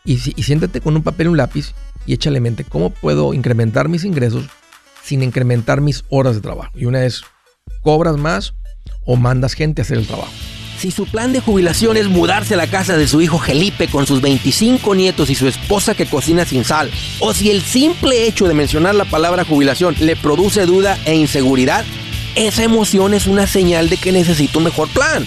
y, 0.05 0.15
y 0.15 0.43
siéntate 0.43 0.81
con 0.81 0.97
un 0.97 1.03
papel 1.03 1.27
y 1.27 1.31
un 1.31 1.37
lápiz 1.37 1.75
y 2.07 2.15
échale 2.15 2.41
mente 2.41 2.65
cómo 2.65 2.91
puedo 2.91 3.35
incrementar 3.35 3.89
mis 3.89 4.05
ingresos 4.05 4.47
sin 5.05 5.23
incrementar 5.23 5.81
mis 5.81 6.05
horas 6.09 6.35
de 6.35 6.41
trabajo. 6.41 6.73
Y 6.75 6.87
una 6.87 7.05
es, 7.05 7.23
¿cobras 7.83 8.17
más 8.17 8.55
o 9.05 9.17
mandas 9.17 9.55
gente 9.55 9.83
a 9.83 9.85
hacer 9.85 9.99
el 9.99 10.07
trabajo? 10.07 10.33
Si 10.79 10.91
su 10.91 11.05
plan 11.05 11.35
de 11.35 11.41
jubilación 11.41 11.99
es 11.99 12.09
mudarse 12.09 12.55
a 12.55 12.57
la 12.57 12.67
casa 12.67 12.97
de 12.97 13.07
su 13.07 13.21
hijo 13.21 13.39
Felipe 13.39 13.89
con 13.89 14.07
sus 14.07 14.23
25 14.23 14.95
nietos 14.95 15.29
y 15.29 15.35
su 15.35 15.47
esposa 15.47 15.95
que 15.95 16.07
cocina 16.07 16.47
sin 16.47 16.65
sal, 16.65 16.91
o 17.19 17.35
si 17.35 17.51
el 17.51 17.61
simple 17.61 18.27
hecho 18.27 18.49
de 18.49 18.55
mencionar 18.55 18.95
la 18.95 19.05
palabra 19.05 19.45
jubilación 19.45 19.95
le 20.01 20.17
produce 20.17 20.65
duda 20.65 20.99
e 21.05 21.15
inseguridad, 21.15 21.85
esa 22.35 22.63
emoción 22.63 23.13
es 23.13 23.27
una 23.27 23.47
señal 23.47 23.91
de 23.91 23.99
que 23.99 24.11
necesita 24.13 24.57
un 24.57 24.65
mejor 24.65 24.89
plan. 24.89 25.27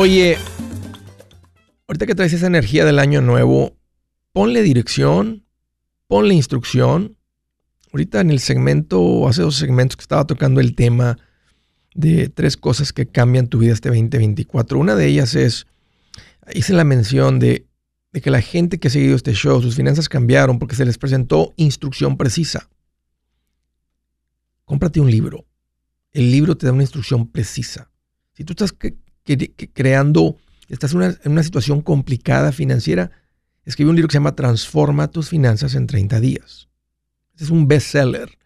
Oye, 0.00 0.38
ahorita 1.88 2.06
que 2.06 2.14
traes 2.14 2.32
esa 2.32 2.46
energía 2.46 2.84
del 2.84 3.00
año 3.00 3.20
nuevo, 3.20 3.76
ponle 4.30 4.62
dirección, 4.62 5.44
ponle 6.06 6.34
instrucción. 6.34 7.16
Ahorita 7.92 8.20
en 8.20 8.30
el 8.30 8.38
segmento, 8.38 9.26
hace 9.26 9.42
dos 9.42 9.56
segmentos 9.56 9.96
que 9.96 10.02
estaba 10.02 10.24
tocando 10.24 10.60
el 10.60 10.76
tema 10.76 11.18
de 11.96 12.28
tres 12.28 12.56
cosas 12.56 12.92
que 12.92 13.08
cambian 13.08 13.48
tu 13.48 13.58
vida 13.58 13.72
este 13.72 13.88
2024. 13.88 14.78
Una 14.78 14.94
de 14.94 15.04
ellas 15.04 15.34
es, 15.34 15.66
hice 16.54 16.74
la 16.74 16.84
mención 16.84 17.40
de, 17.40 17.66
de 18.12 18.20
que 18.20 18.30
la 18.30 18.40
gente 18.40 18.78
que 18.78 18.86
ha 18.86 18.92
seguido 18.92 19.16
este 19.16 19.34
show, 19.34 19.60
sus 19.60 19.74
finanzas 19.74 20.08
cambiaron 20.08 20.60
porque 20.60 20.76
se 20.76 20.84
les 20.84 20.96
presentó 20.96 21.54
instrucción 21.56 22.16
precisa. 22.16 22.70
Cómprate 24.64 25.00
un 25.00 25.10
libro. 25.10 25.44
El 26.12 26.30
libro 26.30 26.56
te 26.56 26.66
da 26.66 26.72
una 26.72 26.84
instrucción 26.84 27.26
precisa. 27.26 27.90
Si 28.34 28.44
tú 28.44 28.52
estás 28.52 28.72
creando, 29.72 30.36
estás 30.68 30.92
en 30.94 31.16
una, 31.32 31.42
situación 31.42 31.82
complicada 31.82 32.52
financiera, 32.52 33.10
escribe 33.64 33.90
un 33.90 33.96
libro 33.96 34.08
que 34.08 34.12
se 34.12 34.18
llama 34.18 34.36
Transforma 34.36 35.08
tus 35.08 35.28
finanzas 35.28 35.74
en 35.74 35.86
30 35.86 36.20
días. 36.20 36.68
Este 37.32 37.44
es 37.44 37.50
un 37.50 37.68
bestseller 37.68 38.38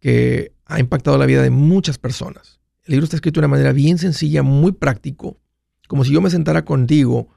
que 0.00 0.52
ha 0.66 0.80
impactado 0.80 1.18
la 1.18 1.26
vida 1.26 1.42
de 1.42 1.50
muchas 1.50 1.98
personas. 1.98 2.60
El 2.84 2.92
libro 2.92 3.04
está 3.04 3.16
escrito 3.16 3.40
de 3.40 3.46
una 3.46 3.54
manera 3.56 3.72
bien 3.72 3.98
sencilla, 3.98 4.42
muy 4.42 4.72
práctico, 4.72 5.40
como 5.86 6.04
si 6.04 6.12
yo 6.12 6.20
me 6.20 6.30
sentara 6.30 6.64
contigo 6.64 7.28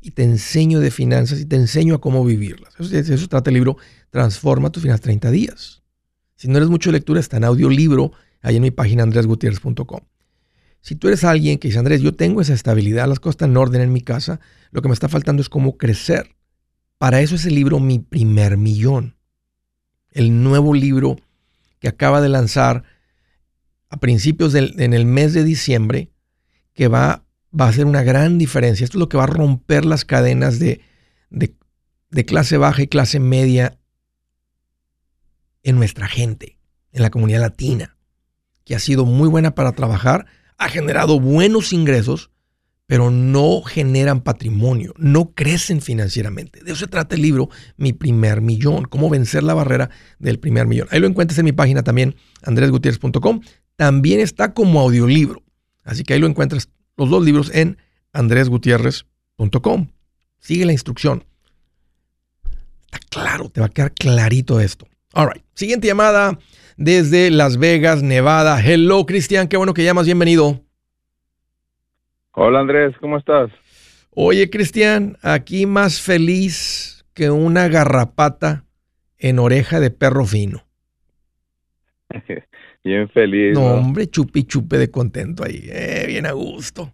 y 0.00 0.12
te 0.12 0.22
enseño 0.22 0.80
de 0.80 0.90
finanzas 0.90 1.40
y 1.40 1.46
te 1.46 1.56
enseño 1.56 1.94
a 1.94 2.00
cómo 2.00 2.24
vivirlas. 2.24 2.74
Eso, 2.78 2.96
eso 2.96 3.28
trata 3.28 3.50
el 3.50 3.54
libro 3.54 3.76
Transforma 4.10 4.70
tus 4.70 4.82
finanzas 4.82 5.02
30 5.02 5.30
días. 5.30 5.82
Si 6.36 6.48
no 6.48 6.56
eres 6.58 6.68
mucho 6.68 6.90
de 6.90 6.98
lectura, 6.98 7.20
está 7.20 7.38
en 7.38 7.44
audiolibro 7.44 8.12
ahí 8.42 8.56
en 8.56 8.62
mi 8.62 8.70
página 8.70 9.04
andresgutierrez.com. 9.04 10.00
Si 10.82 10.96
tú 10.96 11.06
eres 11.06 11.22
alguien 11.22 11.58
que 11.58 11.68
dice, 11.68 11.78
Andrés, 11.78 12.02
yo 12.02 12.14
tengo 12.14 12.40
esa 12.40 12.54
estabilidad, 12.54 13.08
las 13.08 13.20
cosas 13.20 13.34
están 13.34 13.50
en 13.52 13.56
orden 13.56 13.80
en 13.82 13.92
mi 13.92 14.00
casa, 14.00 14.40
lo 14.72 14.82
que 14.82 14.88
me 14.88 14.94
está 14.94 15.08
faltando 15.08 15.40
es 15.40 15.48
cómo 15.48 15.78
crecer. 15.78 16.34
Para 16.98 17.20
eso 17.20 17.36
es 17.36 17.46
el 17.46 17.54
libro 17.54 17.78
Mi 17.78 18.00
Primer 18.00 18.56
Millón. 18.56 19.16
El 20.10 20.42
nuevo 20.42 20.74
libro 20.74 21.16
que 21.78 21.86
acaba 21.86 22.20
de 22.20 22.28
lanzar 22.28 22.82
a 23.90 23.98
principios 23.98 24.52
del 24.52 24.74
en 24.80 24.92
el 24.92 25.06
mes 25.06 25.34
de 25.34 25.44
diciembre, 25.44 26.10
que 26.74 26.88
va, 26.88 27.24
a 27.58 27.64
hacer 27.64 27.86
una 27.86 28.02
gran 28.02 28.38
diferencia. 28.38 28.84
Esto 28.84 28.98
es 28.98 29.00
lo 29.00 29.08
que 29.08 29.16
va 29.16 29.24
a 29.24 29.28
romper 29.28 29.84
las 29.84 30.04
cadenas 30.04 30.58
de, 30.58 30.80
de 31.30 32.24
clase 32.24 32.56
baja 32.56 32.82
y 32.82 32.88
clase 32.88 33.20
media 33.20 33.78
en 35.62 35.76
nuestra 35.76 36.08
gente, 36.08 36.58
en 36.90 37.02
la 37.02 37.10
comunidad 37.10 37.40
latina, 37.40 37.96
que 38.64 38.74
ha 38.74 38.80
sido 38.80 39.04
muy 39.04 39.28
buena 39.28 39.54
para 39.54 39.72
trabajar 39.72 40.26
ha 40.64 40.68
generado 40.68 41.18
buenos 41.18 41.72
ingresos, 41.72 42.30
pero 42.86 43.10
no 43.10 43.62
generan 43.62 44.20
patrimonio, 44.20 44.94
no 44.96 45.32
crecen 45.34 45.80
financieramente. 45.80 46.62
De 46.62 46.72
eso 46.72 46.80
se 46.80 46.86
trata 46.86 47.14
el 47.14 47.22
libro 47.22 47.48
Mi 47.76 47.92
primer 47.92 48.40
millón, 48.40 48.84
cómo 48.84 49.08
vencer 49.08 49.42
la 49.42 49.54
barrera 49.54 49.90
del 50.18 50.38
primer 50.38 50.66
millón. 50.66 50.88
Ahí 50.90 51.00
lo 51.00 51.06
encuentras 51.06 51.38
en 51.38 51.46
mi 51.46 51.52
página 51.52 51.82
también, 51.82 52.16
andresgutierrez.com. 52.42 53.40
También 53.76 54.20
está 54.20 54.52
como 54.52 54.80
audiolibro. 54.80 55.42
Así 55.84 56.04
que 56.04 56.14
ahí 56.14 56.20
lo 56.20 56.26
encuentras 56.26 56.68
los 56.96 57.10
dos 57.10 57.24
libros 57.24 57.50
en 57.54 57.78
andresgutierrez.com. 58.12 59.88
Sigue 60.38 60.66
la 60.66 60.72
instrucción. 60.72 61.24
Está 62.84 62.98
claro, 63.08 63.48
te 63.48 63.60
va 63.60 63.66
a 63.66 63.70
quedar 63.70 63.92
clarito 63.94 64.60
esto. 64.60 64.86
All 65.14 65.30
right. 65.32 65.42
Siguiente 65.54 65.86
llamada 65.86 66.38
desde 66.76 67.30
Las 67.30 67.58
Vegas, 67.58 68.02
Nevada. 68.02 68.60
Hello, 68.64 69.04
Cristian, 69.06 69.48
qué 69.48 69.56
bueno 69.56 69.74
que 69.74 69.84
llamas, 69.84 70.06
bienvenido. 70.06 70.60
Hola 72.32 72.60
Andrés, 72.60 72.94
¿cómo 73.00 73.18
estás? 73.18 73.50
Oye, 74.10 74.48
Cristian, 74.50 75.16
aquí 75.22 75.66
más 75.66 76.00
feliz 76.00 77.04
que 77.14 77.30
una 77.30 77.68
garrapata 77.68 78.64
en 79.18 79.38
oreja 79.38 79.80
de 79.80 79.90
perro 79.90 80.24
fino. 80.24 80.64
bien 82.84 83.08
feliz. 83.10 83.54
No, 83.54 83.74
hombre, 83.74 84.06
chupi 84.06 84.44
chupe 84.44 84.78
de 84.78 84.90
contento 84.90 85.44
ahí, 85.44 85.68
eh, 85.70 86.04
bien 86.06 86.26
a 86.26 86.32
gusto. 86.32 86.92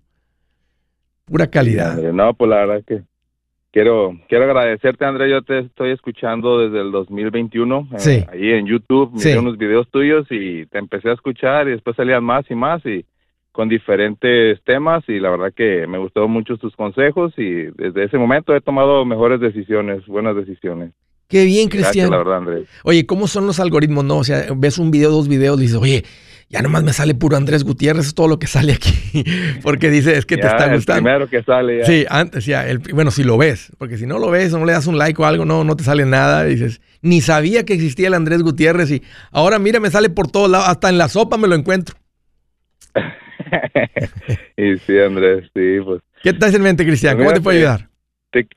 Pura 1.25 1.49
calidad. 1.49 1.97
no, 1.97 2.35
pues 2.35 2.51
la 2.51 2.57
verdad 2.57 2.85
que 2.87 3.03
Quiero, 3.71 4.19
quiero 4.29 4.45
agradecerte, 4.45 5.05
André. 5.05 5.31
Yo 5.31 5.43
te 5.43 5.59
estoy 5.61 5.91
escuchando 5.91 6.59
desde 6.59 6.81
el 6.81 6.91
2021. 6.91 7.89
Eh, 8.07 8.27
ahí 8.33 8.51
en 8.53 8.67
YouTube, 8.67 9.13
miré 9.13 9.39
unos 9.39 9.59
videos 9.59 9.89
tuyos 9.91 10.27
y 10.31 10.65
te 10.67 10.79
empecé 10.79 11.11
a 11.11 11.15
escuchar 11.15 11.69
y 11.69 11.73
después 11.73 11.95
salían 11.95 12.25
más 12.25 12.51
y 12.51 12.55
más 12.55 12.85
y 12.87 13.05
con 13.53 13.69
diferentes 13.69 14.63
temas 14.65 15.03
y 15.09 15.19
la 15.19 15.31
verdad 15.31 15.53
que 15.55 15.87
me 15.87 15.99
gustó 15.99 16.29
mucho 16.29 16.57
tus 16.57 16.77
consejos 16.77 17.33
y 17.37 17.65
desde 17.77 18.05
ese 18.05 18.17
momento 18.17 18.55
he 18.55 18.61
tomado 18.61 19.05
mejores 19.05 19.41
decisiones, 19.41 20.07
buenas 20.07 20.37
decisiones. 20.37 20.93
Qué 21.29 21.45
bien, 21.45 21.69
Cristian. 21.69 22.11
la 22.11 22.19
verdad, 22.19 22.39
Andrés. 22.39 22.69
Oye, 22.85 23.05
¿cómo 23.05 23.27
son 23.27 23.47
los 23.47 23.61
algoritmos? 23.61 24.05
No, 24.05 24.19
o 24.19 24.25
sea, 24.25 24.47
ves 24.57 24.79
un 24.79 24.91
video, 24.91 25.11
dos 25.11 25.29
videos, 25.29 25.59
y 25.59 25.63
dices, 25.63 25.77
oye, 25.77 26.05
ya 26.51 26.63
nomás 26.63 26.83
me 26.83 26.95
sale 26.95 27.15
puro 27.15 27.37
Andrés 27.37 27.63
Gutiérrez, 27.63 28.07
es 28.07 28.15
todo 28.15 28.27
lo 28.27 28.39
que 28.39 28.47
sale 28.47 28.73
aquí. 28.73 29.25
porque 29.63 29.91
dice, 29.91 30.17
es 30.17 30.25
que 30.25 30.39
te 30.39 30.47
está 30.47 30.73
gustando. 30.73 31.03
primero 31.03 31.29
que 31.29 31.43
sale. 31.43 31.85
Sí, 31.85 32.07
antes 32.09 32.47
ya. 32.47 32.67
El, 32.67 32.79
bueno, 32.79 33.11
si 33.11 33.23
lo 33.23 33.37
ves, 33.37 33.71
porque 33.77 33.99
si 33.99 34.07
no 34.07 34.19
lo 34.19 34.31
ves, 34.31 34.53
no 34.53 34.65
le 34.65 34.73
das 34.73 34.87
un 34.87 34.97
like 34.97 35.21
o 35.21 35.27
algo, 35.27 35.45
no, 35.45 35.63
no 35.65 35.77
te 35.77 35.85
sale 35.85 36.07
nada. 36.07 36.45
Dices, 36.45 36.81
ni 37.03 37.21
sabía 37.21 37.67
que 37.67 37.75
existía 37.75 38.09
el 38.09 38.15
Andrés 38.15 38.43
Gutiérrez 38.43 38.91
y 38.91 39.03
ahora 39.31 39.59
mira, 39.59 39.79
me 39.79 39.91
sale 39.91 40.09
por 40.09 40.31
todos 40.31 40.51
lados, 40.51 40.69
hasta 40.69 40.89
en 40.89 40.97
la 40.97 41.09
sopa 41.09 41.37
me 41.37 41.49
lo 41.49 41.55
encuentro. 41.55 41.97
y 44.57 44.79
sí, 44.79 44.99
Andrés, 44.99 45.51
sí, 45.55 45.79
pues. 45.85 46.01
¿Qué 46.23 46.31
estás 46.31 46.55
en 46.55 46.63
mente, 46.63 46.85
Cristian? 46.85 47.19
¿Cómo 47.19 47.33
te 47.33 47.41
puedo 47.41 47.57
ayudar? 47.59 47.89
Te 48.31 48.49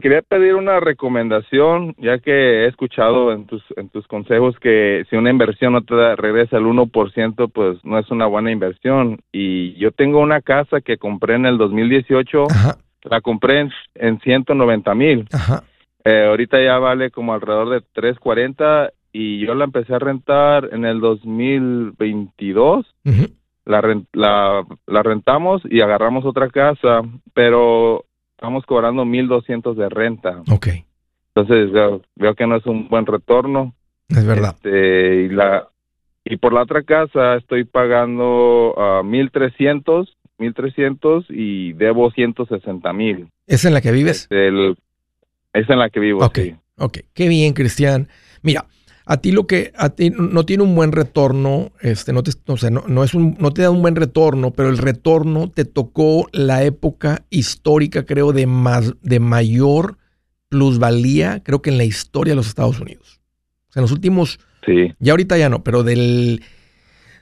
quería 0.00 0.20
pedir 0.20 0.54
una 0.54 0.80
recomendación, 0.80 1.94
ya 1.96 2.18
que 2.18 2.30
he 2.30 2.66
escuchado 2.66 3.32
en 3.32 3.46
tus, 3.46 3.62
en 3.76 3.88
tus 3.88 4.06
consejos 4.06 4.54
que 4.60 5.06
si 5.08 5.16
una 5.16 5.30
inversión 5.30 5.72
no 5.72 5.82
te 5.82 5.94
da, 5.94 6.14
regresa 6.14 6.58
el 6.58 6.64
1%, 6.64 7.50
pues 7.50 7.82
no 7.84 7.98
es 7.98 8.10
una 8.10 8.26
buena 8.26 8.50
inversión. 8.50 9.18
Y 9.32 9.72
yo 9.76 9.90
tengo 9.90 10.20
una 10.20 10.42
casa 10.42 10.82
que 10.82 10.98
compré 10.98 11.36
en 11.36 11.46
el 11.46 11.56
2018, 11.56 12.46
la 13.04 13.20
compré 13.22 13.60
en, 13.60 13.70
en 13.94 14.20
190 14.20 14.94
mil. 14.94 15.26
Eh, 16.04 16.26
ahorita 16.26 16.62
ya 16.62 16.78
vale 16.78 17.10
como 17.10 17.32
alrededor 17.32 17.70
de 17.70 17.80
340 17.80 18.92
y 19.12 19.40
yo 19.40 19.54
la 19.54 19.64
empecé 19.64 19.94
a 19.94 19.98
rentar 19.98 20.68
en 20.72 20.84
el 20.84 21.00
2022. 21.00 22.86
la, 23.64 24.02
la, 24.12 24.64
la 24.86 25.02
rentamos 25.02 25.62
y 25.68 25.80
agarramos 25.80 26.24
otra 26.24 26.48
casa, 26.48 27.02
pero 27.34 28.04
estamos 28.38 28.64
cobrando 28.66 29.04
1.200 29.04 29.74
de 29.74 29.88
renta. 29.88 30.42
Ok. 30.48 30.68
Entonces 31.34 31.72
veo, 31.72 32.34
que 32.36 32.46
no 32.46 32.56
es 32.56 32.66
un 32.66 32.88
buen 32.88 33.04
retorno. 33.04 33.74
Es 34.08 34.24
verdad. 34.24 34.54
Este, 34.54 35.24
y, 35.24 35.28
la, 35.28 35.68
y 36.24 36.36
por 36.36 36.52
la 36.52 36.62
otra 36.62 36.84
casa 36.84 37.34
estoy 37.34 37.64
pagando 37.64 38.74
uh, 38.76 39.02
1.300, 39.02 40.08
1.300 40.38 41.26
y 41.30 41.72
debo 41.72 42.12
160 42.12 42.92
mil. 42.92 43.28
¿Es 43.48 43.64
en 43.64 43.74
la 43.74 43.80
que 43.80 43.90
vives? 43.90 44.28
es 44.30 45.70
en 45.70 45.78
la 45.78 45.90
que 45.90 45.98
vivo. 45.98 46.24
Ok, 46.24 46.38
ok. 46.76 46.98
Qué 47.12 47.28
bien, 47.28 47.54
Cristian. 47.54 48.08
Mira, 48.42 48.66
a 49.10 49.16
ti 49.16 49.32
lo 49.32 49.46
que 49.46 49.72
a 49.74 49.88
ti 49.88 50.10
no 50.10 50.44
tiene 50.44 50.62
un 50.62 50.74
buen 50.74 50.92
retorno, 50.92 51.72
este, 51.80 52.12
no 52.12 52.22
te, 52.22 52.30
no, 52.70 53.04
es 53.04 53.14
un, 53.14 53.38
no 53.40 53.52
te 53.52 53.62
da 53.62 53.70
un 53.70 53.80
buen 53.80 53.96
retorno, 53.96 54.50
pero 54.50 54.68
el 54.68 54.76
retorno 54.76 55.50
te 55.50 55.64
tocó 55.64 56.28
la 56.30 56.62
época 56.62 57.24
histórica, 57.30 58.04
creo, 58.04 58.34
de 58.34 58.46
más, 58.46 58.92
de 59.00 59.18
mayor 59.18 59.96
plusvalía, 60.50 61.42
creo 61.42 61.62
que 61.62 61.70
en 61.70 61.78
la 61.78 61.84
historia 61.84 62.32
de 62.32 62.36
los 62.36 62.48
Estados 62.48 62.80
Unidos. 62.80 63.22
O 63.70 63.72
sea, 63.72 63.80
en 63.80 63.84
los 63.84 63.92
últimos, 63.92 64.40
sí. 64.66 64.92
ya 64.98 65.14
ahorita 65.14 65.38
ya 65.38 65.48
no, 65.48 65.64
pero 65.64 65.84
del, 65.84 66.42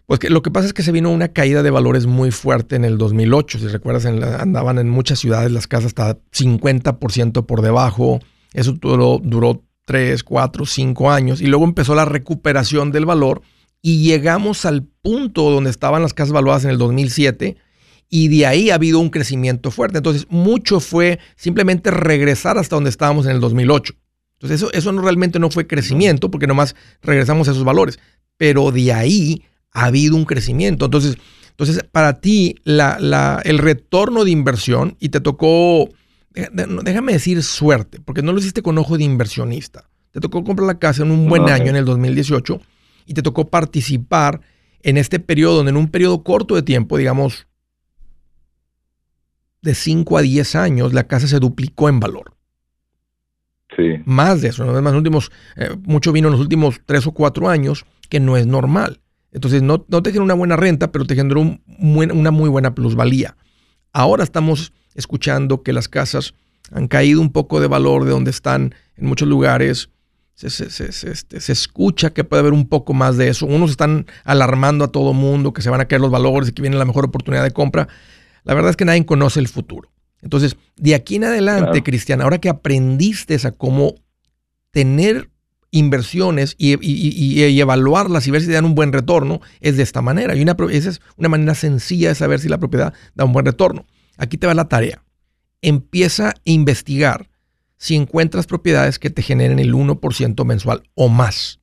pues 0.07 0.19
que 0.19 0.29
lo 0.29 0.43
que 0.43 0.51
pasa 0.51 0.67
es 0.67 0.73
que 0.73 0.83
se 0.83 0.91
vino 0.91 1.13
una 1.13 1.29
caída 1.29 1.63
de 1.63 1.71
valores 1.71 2.07
muy 2.07 2.33
fuerte 2.33 2.75
en 2.75 2.85
el 2.85 2.99
2008. 2.99 3.61
Si 3.61 3.69
recuerdas, 3.69 4.07
andaban 4.07 4.81
en 4.81 4.91
muchas 4.91 5.21
ciudades 5.21 5.53
las 5.53 5.69
casas 5.69 5.95
hasta 5.97 6.19
50% 6.33 7.47
por 7.47 7.63
debajo. 7.63 8.19
Eso 8.55 8.73
duró, 8.73 9.21
duró 9.23 9.63
3, 9.87 10.23
4, 10.23 10.67
5 10.67 11.11
años 11.11 11.41
y 11.41 11.47
luego 11.47 11.65
empezó 11.65 11.95
la 11.95 12.05
recuperación 12.05 12.93
del 12.93 13.07
valor 13.07 13.41
y 13.81 14.03
llegamos 14.03 14.67
al 14.67 14.83
punto 14.83 15.51
donde 15.51 15.71
estaban 15.71 16.03
las 16.03 16.13
casas 16.13 16.33
valuadas 16.33 16.65
en 16.65 16.71
el 16.71 16.79
2007 16.79 17.57
y 18.09 18.29
de 18.29 18.47
ahí 18.47 18.71
ha 18.71 18.75
habido 18.75 18.99
un 18.99 19.11
crecimiento 19.11 19.71
fuerte. 19.71 19.99
Entonces, 19.99 20.27
mucho 20.29 20.81
fue 20.81 21.19
simplemente 21.37 21.91
regresar 21.91 22.59
hasta 22.59 22.77
donde 22.77 22.91
estábamos 22.91 23.27
en 23.27 23.33
el 23.33 23.41
2008. 23.41 23.95
Entonces, 24.35 24.61
eso, 24.61 24.73
eso 24.73 24.93
no, 24.93 25.03
realmente 25.03 25.39
no 25.39 25.51
fue 25.51 25.67
crecimiento 25.67 26.31
porque 26.31 26.47
nomás 26.47 26.75
regresamos 27.03 27.49
a 27.49 27.53
esos 27.53 27.65
valores, 27.65 27.99
pero 28.37 28.71
de 28.71 28.93
ahí 28.93 29.45
ha 29.73 29.87
habido 29.87 30.17
un 30.17 30.25
crecimiento. 30.25 30.85
Entonces, 30.87 31.17
entonces 31.51 31.85
para 31.91 32.21
ti, 32.21 32.57
la, 32.65 32.99
la, 33.01 33.41
el 33.45 33.59
retorno 33.59 34.25
de 34.25 34.31
inversión, 34.31 34.97
y 35.01 35.09
te 35.09 35.21
tocó 35.21 35.89
déjame 36.53 37.13
decir 37.13 37.43
suerte, 37.43 38.01
porque 38.01 38.23
no 38.23 38.33
lo 38.33 38.39
hiciste 38.39 38.63
con 38.63 38.77
ojo 38.79 38.99
de 38.99 39.05
inversionista. 39.05 39.89
Te 40.11 40.21
tocó 40.21 40.45
comprar 40.45 40.67
la 40.67 40.79
casa 40.79 41.03
en 41.03 41.11
un 41.11 41.29
buen 41.29 41.49
año, 41.49 41.67
en 41.67 41.77
el 41.77 41.85
2018, 41.85 42.61
y 43.07 43.15
te 43.15 43.23
tocó 43.23 43.49
participar 43.49 44.41
en 44.83 44.99
este 44.99 45.19
periodo, 45.19 45.57
donde 45.57 45.71
en 45.71 45.77
un 45.77 45.89
periodo 45.89 46.23
corto 46.23 46.55
de 46.55 46.63
tiempo, 46.63 46.99
digamos, 46.99 47.47
de 49.63 49.75
5 49.75 50.19
a 50.19 50.23
10 50.23 50.55
años, 50.57 50.93
la 50.93 51.07
casa 51.07 51.27
se 51.27 51.39
duplicó 51.39 51.89
en 51.89 52.01
valor. 52.01 52.35
Sí. 53.77 54.03
Más 54.05 54.43
de 54.43 54.49
eso, 54.49 54.65
¿no? 54.65 54.73
Además, 54.73 54.95
últimos, 54.95 55.33
eh, 55.57 55.75
mucho 55.83 56.13
vino 56.13 56.29
en 56.29 56.33
los 56.33 56.41
últimos 56.41 56.81
3 56.87 57.09
o 57.09 57.13
4 57.13 57.49
años, 57.49 57.85
que 58.09 58.21
no 58.21 58.37
es 58.37 58.47
normal. 58.47 59.01
Entonces, 59.33 59.63
no, 59.63 59.85
no 59.89 60.03
te 60.03 60.11
generó 60.11 60.25
una 60.25 60.35
buena 60.35 60.57
renta, 60.57 60.93
pero 60.93 61.05
te 61.05 61.15
generó 61.15 61.41
una 61.41 62.31
muy 62.31 62.49
buena 62.49 62.75
plusvalía. 62.75 63.37
Ahora 63.93 64.23
estamos 64.23 64.73
escuchando 64.97 65.63
que 65.63 65.73
las 65.73 65.89
casas 65.89 66.35
han 66.73 66.89
caído 66.89 67.21
un 67.21 67.31
poco 67.31 67.61
de 67.61 67.69
valor 67.69 68.05
de 68.05 68.11
donde 68.11 68.31
están 68.31 68.75
en 68.97 69.07
muchos 69.07 69.29
lugares. 69.29 69.91
Se, 70.35 70.49
este, 70.49 70.93
se, 71.41 71.53
escucha 71.53 72.11
que 72.11 72.23
puede 72.23 72.41
haber 72.41 72.53
un 72.53 72.69
poco 72.69 72.93
más 72.93 73.17
de 73.17 73.29
eso. 73.29 73.47
Unos 73.47 73.71
están 73.71 74.07
alarmando 74.25 74.85
a 74.85 74.89
todo 74.89 75.15
mundo 75.15 75.55
que 75.55 75.63
se 75.63 75.71
van 75.71 75.81
a 75.81 75.87
caer 75.87 76.03
los 76.03 76.11
valores 76.11 76.51
y 76.51 76.53
que 76.53 76.61
viene 76.61 76.77
la 76.77 76.85
mejor 76.85 77.07
oportunidad 77.07 77.43
de 77.43 77.53
compra. 77.53 77.89
La 78.45 78.53
verdad 78.53 78.71
es 78.71 78.77
que 78.77 78.85
nadie 78.85 79.07
conoce 79.07 79.41
el 79.41 79.49
futuro. 79.49 79.91
Entonces, 80.21 80.57
de 80.77 80.95
aquí 80.95 81.17
en 81.17 81.25
adelante, 81.25 81.83
Cristian, 81.83 82.21
ahora 82.21 82.39
que 82.39 82.49
aprendiste 82.49 83.39
a 83.47 83.53
cómo 83.53 83.95
tener 84.73 85.31
inversiones 85.71 86.55
y, 86.59 87.61
evaluarlas 87.61 88.27
y 88.27 88.31
ver 88.31 88.43
si 88.43 88.51
dan 88.51 88.65
un 88.65 88.75
buen 88.75 88.93
retorno, 88.93 89.41
es 89.61 89.77
de 89.77 89.83
esta 89.83 90.03
manera. 90.03 90.35
Y 90.35 90.43
una, 90.43 90.57
esa 90.71 90.91
es 90.91 91.01
una 91.17 91.29
manera 91.29 91.55
sencilla 91.55 92.09
de 92.11 92.15
saber 92.15 92.41
si 92.41 92.49
la 92.49 92.59
propiedad 92.59 92.93
da 93.15 93.25
un 93.25 93.33
buen 93.33 93.47
retorno. 93.47 93.87
Aquí 94.17 94.39
te 94.39 94.47
va 94.47 94.55
la 94.55 94.69
tarea. 94.69 95.03
Empieza 95.63 96.31
a 96.31 96.35
investigar 96.45 97.29
si 97.77 97.95
encuentras 97.95 98.47
propiedades 98.47 98.99
que 98.99 99.11
te 99.11 99.23
generen 99.23 99.59
el 99.59 99.75
1% 99.75 100.45
mensual 100.45 100.83
o 100.95 101.09
más. 101.09 101.61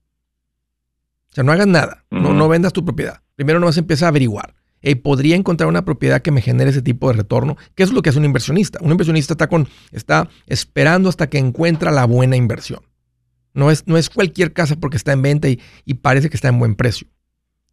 O 1.32 1.36
sea, 1.36 1.44
no 1.44 1.52
hagas 1.52 1.68
nada, 1.68 2.06
no, 2.12 2.34
no 2.34 2.48
vendas 2.48 2.74
tu 2.74 2.86
propiedad. 2.86 3.22
Primero 3.36 3.60
nomás 3.60 3.78
empieza 3.78 4.06
a 4.06 4.10
averiguar. 4.10 4.54
¿Podría 5.02 5.38
encontrar 5.38 5.70
una 5.70 5.86
propiedad 5.86 6.22
que 6.22 6.32
me 6.32 6.42
genere 6.42 6.70
ese 6.70 6.82
tipo 6.82 7.08
de 7.08 7.14
retorno? 7.14 7.56
¿Qué 7.74 7.84
es 7.84 7.94
lo 7.94 8.02
que 8.02 8.10
hace 8.10 8.20
un 8.20 8.26
inversionista? 8.26 8.80
Un 8.82 8.92
inversionista 8.92 9.34
está, 9.34 9.48
con, 9.48 9.70
está 9.92 10.30
esperando 10.46 11.08
hasta 11.08 11.30
que 11.30 11.38
encuentra 11.38 11.90
la 11.90 12.06
buena 12.06 12.36
inversión. 12.36 12.82
No 13.54 13.72
es, 13.72 13.88
no 13.88 13.98
es 13.98 14.10
cualquier 14.10 14.52
casa 14.52 14.76
porque 14.76 14.98
está 14.98 15.14
en 15.14 15.22
venta 15.22 15.48
y, 15.48 15.60
parece 16.02 16.30
que 16.30 16.36
está 16.36 16.50
en 16.50 16.60
buen 16.60 16.76
precio. 16.76 17.08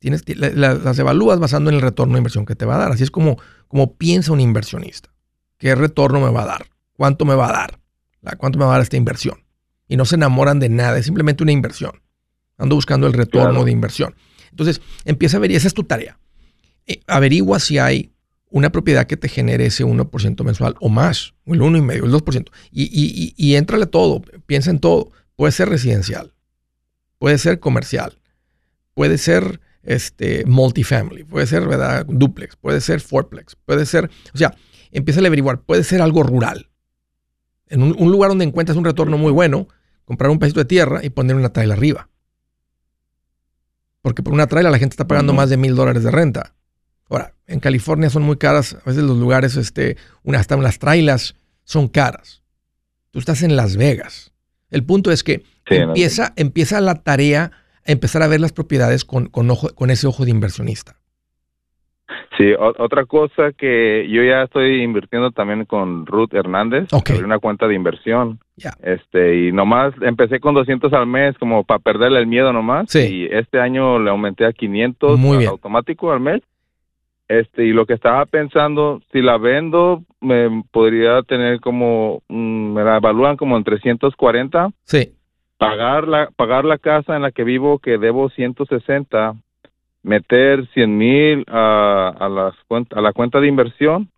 Tienes, 0.00 0.24
las 0.36 0.98
evalúas 0.98 1.38
basando 1.38 1.70
en 1.70 1.76
el 1.76 1.82
retorno 1.82 2.14
de 2.14 2.18
inversión 2.18 2.46
que 2.46 2.56
te 2.56 2.64
va 2.64 2.74
a 2.74 2.78
dar. 2.78 2.92
Así 2.92 3.04
es 3.04 3.10
como 3.10 3.38
como 3.70 3.94
piensa 3.94 4.32
un 4.32 4.40
inversionista. 4.40 5.14
¿Qué 5.56 5.76
retorno 5.76 6.20
me 6.20 6.32
va 6.32 6.42
a 6.42 6.46
dar? 6.46 6.66
¿Cuánto 6.92 7.24
me 7.24 7.36
va 7.36 7.48
a 7.48 7.52
dar? 7.52 7.80
¿Cuánto 8.36 8.58
me 8.58 8.64
va 8.64 8.72
a 8.72 8.74
dar 8.74 8.82
esta 8.82 8.96
inversión? 8.96 9.44
Y 9.86 9.96
no 9.96 10.04
se 10.04 10.16
enamoran 10.16 10.58
de 10.58 10.68
nada, 10.68 10.98
es 10.98 11.04
simplemente 11.04 11.44
una 11.44 11.52
inversión. 11.52 12.02
Ando 12.58 12.74
buscando 12.74 13.06
el 13.06 13.12
retorno 13.12 13.64
de 13.64 13.70
inversión. 13.70 14.16
Entonces, 14.50 14.80
empieza 15.04 15.36
a 15.36 15.40
ver, 15.40 15.52
y 15.52 15.54
esa 15.54 15.68
es 15.68 15.74
tu 15.74 15.84
tarea. 15.84 16.18
Eh, 16.84 17.00
averigua 17.06 17.60
si 17.60 17.78
hay 17.78 18.12
una 18.50 18.70
propiedad 18.70 19.06
que 19.06 19.16
te 19.16 19.28
genere 19.28 19.66
ese 19.66 19.84
1% 19.84 20.44
mensual 20.44 20.74
o 20.80 20.88
más, 20.88 21.34
o 21.46 21.54
el 21.54 21.60
1,5%, 21.60 22.04
el 22.04 22.12
2%. 22.12 22.50
Y, 22.72 22.82
y, 22.82 23.34
y, 23.34 23.34
y 23.36 23.54
éntrale 23.54 23.86
todo, 23.86 24.20
piensa 24.46 24.70
en 24.70 24.80
todo. 24.80 25.12
Puede 25.36 25.52
ser 25.52 25.68
residencial, 25.68 26.34
puede 27.18 27.38
ser 27.38 27.60
comercial, 27.60 28.18
puede 28.94 29.16
ser 29.16 29.60
este, 29.83 30.45
multifamily, 30.47 31.25
puede 31.25 31.47
ser, 31.47 31.66
¿verdad? 31.66 32.05
Duplex, 32.07 32.57
puede 32.57 32.81
ser 32.81 33.01
fourplex, 33.01 33.57
puede 33.64 33.87
ser, 33.87 34.11
o 34.35 34.38
sea, 34.38 34.55
empieza 34.90 35.21
a 35.21 35.27
averiguar, 35.27 35.62
puede 35.62 35.85
ser 35.85 36.03
algo 36.03 36.23
rural. 36.23 36.71
En 37.69 37.83
un, 37.83 38.11
lugar 38.11 38.31
donde 38.31 38.45
encuentras 38.45 38.77
un 38.77 38.85
retorno 38.85 39.16
muy 39.16 39.31
bueno, 39.31 39.69
comprar 40.05 40.31
un 40.31 40.38
pedacito 40.38 40.61
de 40.61 40.64
tierra 40.64 41.01
y 41.05 41.11
poner 41.11 41.37
una 41.37 41.53
traila 41.53 41.75
arriba. 41.75 42.09
Porque 44.03 44.23
por 44.23 44.33
una 44.33 44.49
traila 44.49 44.71
la 44.71 44.79
gente 44.79 44.95
está 44.95 45.07
pagando 45.07 45.33
más 45.33 45.51
de 45.51 45.57
mil 45.57 45.77
dólares 45.77 46.03
de 46.03 46.11
renta. 46.11 46.55
Ahora, 47.09 47.35
en 47.47 47.61
California 47.61 48.11
son 48.11 48.23
muy 48.23 48.37
caras, 48.37 48.75
a 48.75 48.88
veces 48.88 49.05
los 49.05 49.19
lugares, 49.19 49.57
este, 49.57 49.97
hasta 50.35 50.57
las 50.57 50.79
trailas 50.79 51.37
son 51.64 51.87
caras. 51.87 52.43
Tú 53.11 53.19
estás 53.19 53.43
en 53.43 53.57
Las 53.57 53.77
Vegas. 53.77 54.33
El 54.71 54.85
punto 54.85 55.11
es 55.12 55.23
que 55.23 55.45
empieza, 55.66 56.33
empieza 56.37 56.81
la 56.81 57.03
tarea 57.03 57.53
empezar 57.90 58.22
a 58.22 58.29
ver 58.29 58.40
las 58.40 58.53
propiedades 58.53 59.05
con, 59.05 59.26
con, 59.26 59.50
ojo, 59.50 59.68
con 59.74 59.90
ese 59.90 60.07
ojo 60.07 60.24
de 60.24 60.31
inversionista. 60.31 60.96
Sí, 62.40 62.55
otra 62.57 63.05
cosa 63.05 63.53
que 63.53 64.09
yo 64.09 64.22
ya 64.22 64.44
estoy 64.44 64.83
invirtiendo 64.83 65.31
también 65.31 65.66
con 65.66 66.07
Ruth 66.07 66.33
Hernández, 66.33 66.88
okay. 66.90 67.18
una 67.18 67.38
cuenta 67.38 67.68
de 67.68 67.74
inversión. 67.74 68.38
Este, 68.83 69.48
y 69.48 69.53
nomás 69.53 69.92
empecé 70.00 70.40
con 70.40 70.55
200 70.55 70.92
al 70.94 71.07
mes 71.07 71.37
como 71.38 71.64
para 71.64 71.81
perderle 71.81 72.18
el 72.18 72.26
miedo 72.26 72.53
nomás. 72.53 72.87
Sí. 72.88 73.00
Y 73.00 73.24
este 73.26 73.61
año 73.61 73.98
le 73.98 74.11
aumenté 74.11 74.46
a 74.46 74.53
500 74.53 75.18
Muy 75.18 75.44
automático 75.44 76.12
al 76.12 76.20
mes. 76.20 76.40
Este, 77.29 77.66
y 77.66 77.72
lo 77.72 77.85
que 77.85 77.94
estaba 77.94 78.24
pensando, 78.26 79.03
si 79.12 79.20
la 79.20 79.37
vendo, 79.37 80.03
me 80.20 80.64
podría 80.70 81.22
tener 81.22 81.61
como, 81.61 82.22
mm, 82.29 82.72
me 82.72 82.85
la 82.85 82.96
evalúan 82.96 83.37
como 83.37 83.57
en 83.57 83.64
340. 83.64 84.70
Sí 84.85 85.14
pagar 85.61 86.09
la 86.09 86.31
pagar 86.31 86.64
la 86.64 86.79
casa 86.79 87.14
en 87.14 87.20
la 87.20 87.33
que 87.33 87.44
vivo 87.44 87.81
que 87.81 87.99
debo 87.99 88.31
160 88.31 89.35
meter 90.03 90.66
100 90.68 90.99
mil 90.99 91.44
a, 91.49 92.14
a, 92.18 92.29
las, 92.31 92.55
a 92.96 93.01
la 93.03 93.12
cuenta 93.12 93.40
de 93.40 93.49
inversión 93.49 94.11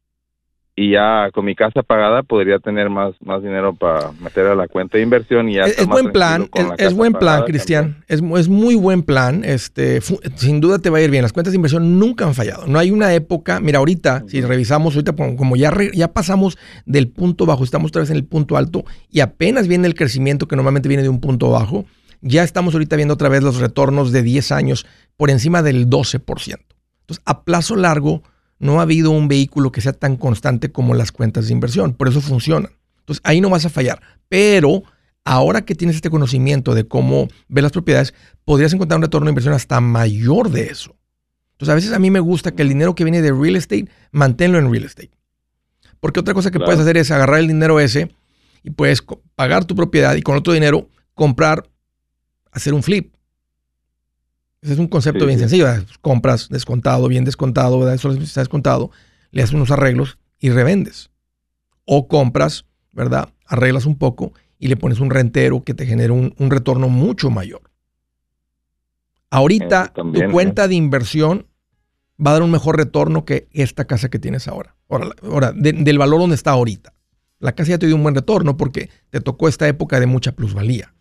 y 0.74 0.92
ya 0.92 1.30
con 1.34 1.44
mi 1.44 1.54
casa 1.54 1.82
pagada 1.82 2.22
podría 2.22 2.58
tener 2.58 2.88
más, 2.88 3.14
más 3.20 3.42
dinero 3.42 3.74
para 3.74 4.12
meter 4.12 4.46
a 4.46 4.54
la 4.54 4.68
cuenta 4.68 4.96
de 4.96 5.02
inversión 5.02 5.50
y 5.50 5.56
ya 5.56 5.64
es, 5.64 5.86
buen 5.86 6.12
plan 6.12 6.48
es, 6.78 6.94
buen 6.94 7.12
plan 7.12 7.44
Cristian. 7.44 8.02
Es, 8.08 8.22
es, 8.22 8.48
muy 8.48 8.74
buen 8.74 9.02
plan 9.02 9.44
este 9.44 10.00
sin 10.00 10.60
duda 10.60 10.78
te 10.78 10.88
va 10.88 10.98
a 10.98 11.02
ir 11.02 11.10
bien. 11.10 11.22
Las 11.22 11.34
cuentas 11.34 11.52
de 11.52 11.56
inversión 11.56 11.98
nunca 11.98 12.24
han 12.24 12.34
fallado. 12.34 12.66
No 12.66 12.78
hay 12.78 12.90
una 12.90 13.12
época 13.12 13.60
mira 13.60 13.80
ahorita 13.80 14.24
si 14.28 14.40
revisamos 14.40 14.94
ahorita 14.94 15.14
como 15.36 15.56
ya 15.56 15.72
ya 15.92 16.08
pasamos 16.08 16.56
del 16.86 17.08
punto 17.08 17.44
bajo 17.44 17.64
estamos 17.64 17.90
otra 17.90 18.00
vez 18.00 18.10
en 18.10 18.16
el 18.16 18.24
punto 18.24 18.56
alto 18.56 18.84
y 19.10 19.20
apenas 19.20 19.68
viene 19.68 19.86
el 19.86 19.94
crecimiento 19.94 20.48
que 20.48 20.56
normalmente 20.56 20.88
viene 20.88 21.02
de 21.02 21.10
un 21.10 21.20
punto 21.20 21.50
bajo 21.50 21.84
ya 22.22 22.44
estamos 22.44 22.72
ahorita 22.72 22.96
viendo 22.96 23.14
otra 23.14 23.28
vez 23.28 23.42
los 23.42 23.58
retornos 23.58 24.10
de 24.10 24.22
10 24.22 24.52
años 24.52 24.86
por 25.16 25.28
encima 25.28 25.62
del 25.62 25.90
12% 25.90 26.22
entonces 27.00 27.22
a 27.26 27.44
plazo 27.44 27.76
largo 27.76 28.22
no 28.62 28.78
ha 28.78 28.82
habido 28.82 29.10
un 29.10 29.26
vehículo 29.26 29.72
que 29.72 29.80
sea 29.80 29.92
tan 29.92 30.16
constante 30.16 30.70
como 30.70 30.94
las 30.94 31.10
cuentas 31.10 31.48
de 31.48 31.52
inversión. 31.52 31.94
Por 31.94 32.06
eso 32.06 32.20
funcionan. 32.20 32.70
Entonces 33.00 33.20
ahí 33.24 33.40
no 33.40 33.50
vas 33.50 33.66
a 33.66 33.70
fallar. 33.70 34.00
Pero 34.28 34.84
ahora 35.24 35.64
que 35.64 35.74
tienes 35.74 35.96
este 35.96 36.10
conocimiento 36.10 36.72
de 36.72 36.86
cómo 36.86 37.26
ver 37.48 37.64
las 37.64 37.72
propiedades, 37.72 38.14
podrías 38.44 38.72
encontrar 38.72 38.98
un 38.98 39.02
retorno 39.02 39.26
de 39.26 39.32
inversión 39.32 39.52
hasta 39.52 39.80
mayor 39.80 40.48
de 40.50 40.66
eso. 40.66 40.94
Entonces 41.54 41.72
a 41.72 41.74
veces 41.74 41.92
a 41.92 41.98
mí 41.98 42.12
me 42.12 42.20
gusta 42.20 42.52
que 42.52 42.62
el 42.62 42.68
dinero 42.68 42.94
que 42.94 43.02
viene 43.02 43.20
de 43.20 43.32
real 43.32 43.56
estate, 43.56 43.88
manténlo 44.12 44.58
en 44.58 44.70
real 44.70 44.84
estate. 44.84 45.10
Porque 45.98 46.20
otra 46.20 46.32
cosa 46.32 46.52
que 46.52 46.60
puedes 46.60 46.78
hacer 46.78 46.96
es 46.96 47.10
agarrar 47.10 47.40
el 47.40 47.48
dinero 47.48 47.80
ese 47.80 48.14
y 48.62 48.70
puedes 48.70 49.02
pagar 49.34 49.64
tu 49.64 49.74
propiedad 49.74 50.14
y 50.14 50.22
con 50.22 50.36
otro 50.36 50.52
dinero 50.52 50.88
comprar, 51.14 51.68
hacer 52.52 52.74
un 52.74 52.84
flip. 52.84 53.12
Ese 54.62 54.74
es 54.74 54.78
un 54.78 54.86
concepto 54.86 55.26
bien 55.26 55.40
sencillo. 55.40 55.66
Compras 56.00 56.48
descontado, 56.48 57.08
bien 57.08 57.24
descontado, 57.24 57.80
¿verdad? 57.80 57.94
Eso 57.94 58.12
está 58.12 58.40
descontado, 58.40 58.92
le 59.32 59.42
haces 59.42 59.54
unos 59.54 59.72
arreglos 59.72 60.18
y 60.38 60.50
revendes. 60.50 61.10
O 61.84 62.06
compras, 62.06 62.64
¿verdad? 62.92 63.28
Arreglas 63.44 63.86
un 63.86 63.96
poco 63.96 64.32
y 64.60 64.68
le 64.68 64.76
pones 64.76 65.00
un 65.00 65.10
rentero 65.10 65.64
que 65.64 65.74
te 65.74 65.84
genere 65.84 66.12
un, 66.12 66.32
retorno 66.38 66.88
mucho 66.88 67.28
mayor. 67.28 67.62
Ahorita 69.30 69.92
tu 69.92 70.30
cuenta 70.30 70.68
de 70.68 70.76
inversión 70.76 71.48
va 72.24 72.30
a 72.30 72.34
dar 72.34 72.42
un 72.42 72.52
mejor 72.52 72.76
retorno 72.76 73.24
que 73.24 73.48
esta 73.50 73.86
casa 73.86 74.10
que 74.10 74.20
tienes 74.20 74.46
ahora. 74.46 74.76
Ahora, 74.88 75.52
del 75.52 75.98
valor 75.98 76.20
donde 76.20 76.36
está 76.36 76.52
ahorita. 76.52 76.94
La 77.40 77.52
casa 77.56 77.70
ya 77.70 77.78
te 77.78 77.86
dio 77.86 77.96
un 77.96 78.04
buen 78.04 78.14
retorno 78.14 78.56
porque 78.56 78.90
te 79.10 79.20
tocó 79.20 79.48
esta 79.48 79.66
época 79.66 79.98
de 79.98 80.06
mucha 80.06 80.30
plusvalía. 80.30 80.94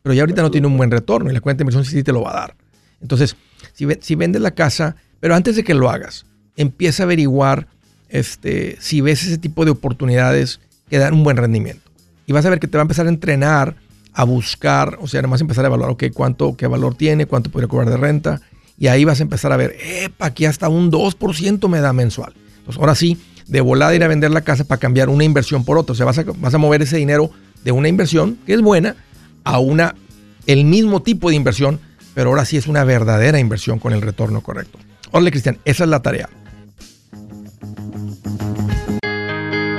Pero 0.00 0.14
ya 0.14 0.22
ahorita 0.22 0.40
no 0.40 0.50
tiene 0.50 0.66
un 0.66 0.78
buen 0.78 0.90
retorno 0.90 1.30
y 1.30 1.34
la 1.34 1.42
cuenta 1.42 1.58
de 1.58 1.64
inversión 1.64 1.84
sí 1.84 2.02
te 2.02 2.12
lo 2.12 2.22
va 2.22 2.30
a 2.30 2.40
dar. 2.40 2.56
Entonces, 3.04 3.36
si, 3.74 3.86
si 4.00 4.14
vendes 4.14 4.40
la 4.40 4.52
casa, 4.52 4.96
pero 5.20 5.34
antes 5.34 5.56
de 5.56 5.62
que 5.62 5.74
lo 5.74 5.90
hagas, 5.90 6.24
empieza 6.56 7.02
a 7.02 7.04
averiguar 7.04 7.68
este, 8.08 8.78
si 8.80 9.02
ves 9.02 9.22
ese 9.24 9.36
tipo 9.38 9.64
de 9.64 9.72
oportunidades 9.72 10.60
que 10.88 10.98
dan 10.98 11.12
un 11.12 11.22
buen 11.22 11.36
rendimiento. 11.36 11.90
Y 12.26 12.32
vas 12.32 12.46
a 12.46 12.50
ver 12.50 12.60
que 12.60 12.66
te 12.66 12.78
va 12.78 12.82
a 12.82 12.86
empezar 12.86 13.06
a 13.06 13.10
entrenar 13.10 13.76
a 14.14 14.24
buscar, 14.24 14.96
o 15.00 15.08
sea, 15.08 15.20
además 15.20 15.40
empezar 15.40 15.64
a 15.64 15.68
evaluar, 15.68 15.90
ok, 15.90 16.04
cuánto, 16.14 16.56
qué 16.56 16.66
valor 16.66 16.94
tiene, 16.94 17.26
cuánto 17.26 17.50
podría 17.50 17.68
cobrar 17.68 17.90
de 17.90 17.96
renta. 17.96 18.40
Y 18.78 18.86
ahí 18.86 19.04
vas 19.04 19.20
a 19.20 19.24
empezar 19.24 19.52
a 19.52 19.56
ver, 19.56 19.76
epa, 19.80 20.26
aquí 20.26 20.46
hasta 20.46 20.68
un 20.68 20.90
2% 20.90 21.68
me 21.68 21.80
da 21.80 21.92
mensual. 21.92 22.32
Entonces, 22.58 22.80
ahora 22.80 22.94
sí, 22.94 23.20
de 23.46 23.60
volada 23.60 23.94
ir 23.94 24.02
a 24.04 24.08
vender 24.08 24.30
la 24.30 24.40
casa 24.40 24.64
para 24.64 24.78
cambiar 24.78 25.10
una 25.10 25.24
inversión 25.24 25.64
por 25.64 25.76
otra. 25.76 25.92
O 25.92 25.96
sea, 25.96 26.06
vas 26.06 26.18
a, 26.18 26.24
vas 26.24 26.54
a 26.54 26.58
mover 26.58 26.80
ese 26.80 26.96
dinero 26.96 27.30
de 27.62 27.72
una 27.72 27.88
inversión 27.88 28.38
que 28.46 28.54
es 28.54 28.62
buena 28.62 28.96
a 29.42 29.58
una, 29.58 29.94
el 30.46 30.64
mismo 30.64 31.02
tipo 31.02 31.28
de 31.28 31.36
inversión, 31.36 31.80
pero 32.14 32.30
ahora 32.30 32.44
sí 32.44 32.56
es 32.56 32.66
una 32.66 32.84
verdadera 32.84 33.38
inversión 33.38 33.78
con 33.78 33.92
el 33.92 34.02
retorno 34.02 34.40
correcto. 34.40 34.78
Hola 35.10 35.30
Cristian, 35.30 35.58
esa 35.64 35.84
es 35.84 35.90
la 35.90 36.00
tarea. 36.00 36.28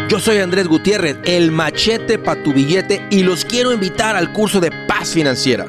Yo 0.08 0.20
soy 0.20 0.38
Andrés 0.38 0.68
Gutiérrez, 0.68 1.18
el 1.26 1.52
machete 1.52 2.20
para 2.20 2.42
tu 2.44 2.54
billete 2.54 3.06
y 3.10 3.24
los 3.24 3.44
quiero 3.44 3.74
invitar 3.74 4.16
al 4.16 4.32
curso 4.32 4.60
de 4.60 4.72
paz 4.88 5.10
financiera. 5.10 5.66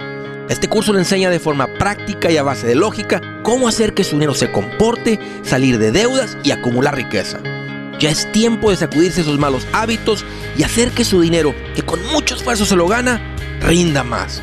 Este 0.49 0.69
curso 0.69 0.93
le 0.93 1.01
enseña 1.01 1.31
de 1.31 1.41
forma 1.41 1.67
práctica 1.79 2.31
y 2.31 2.37
a 2.37 2.43
base 2.43 2.67
de 2.67 2.77
lógica 2.77 3.21
cómo 3.43 3.67
hacer 3.67 3.95
que 3.95 4.05
su 4.05 4.13
dinero 4.13 4.35
se 4.35 4.53
comporte, 4.53 5.19
salir 5.43 5.79
de 5.79 5.91
deudas 5.91 6.37
y 6.45 6.53
acumular 6.53 6.95
riqueza. 6.95 7.41
Ya 7.99 8.11
es 8.11 8.31
tiempo 8.31 8.71
de 8.71 8.77
sacudirse 8.77 9.23
esos 9.23 9.39
malos 9.39 9.67
hábitos 9.73 10.25
y 10.57 10.63
hacer 10.63 10.91
que 10.91 11.05
su 11.05 11.21
dinero, 11.21 11.55
que 11.75 11.83
con 11.83 12.05
mucho 12.13 12.37
esfuerzo 12.37 12.67
se 12.67 12.77
lo 12.77 12.87
gana, 12.87 13.21
rinda 13.61 14.05
más. 14.05 14.43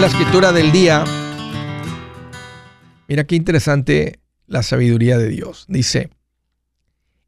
La 0.00 0.06
escritura 0.08 0.52
del 0.52 0.72
día, 0.72 1.04
mira 3.06 3.24
qué 3.24 3.36
interesante 3.36 4.20
la 4.46 4.64
sabiduría 4.64 5.16
de 5.16 5.28
Dios. 5.28 5.66
Dice, 5.68 6.10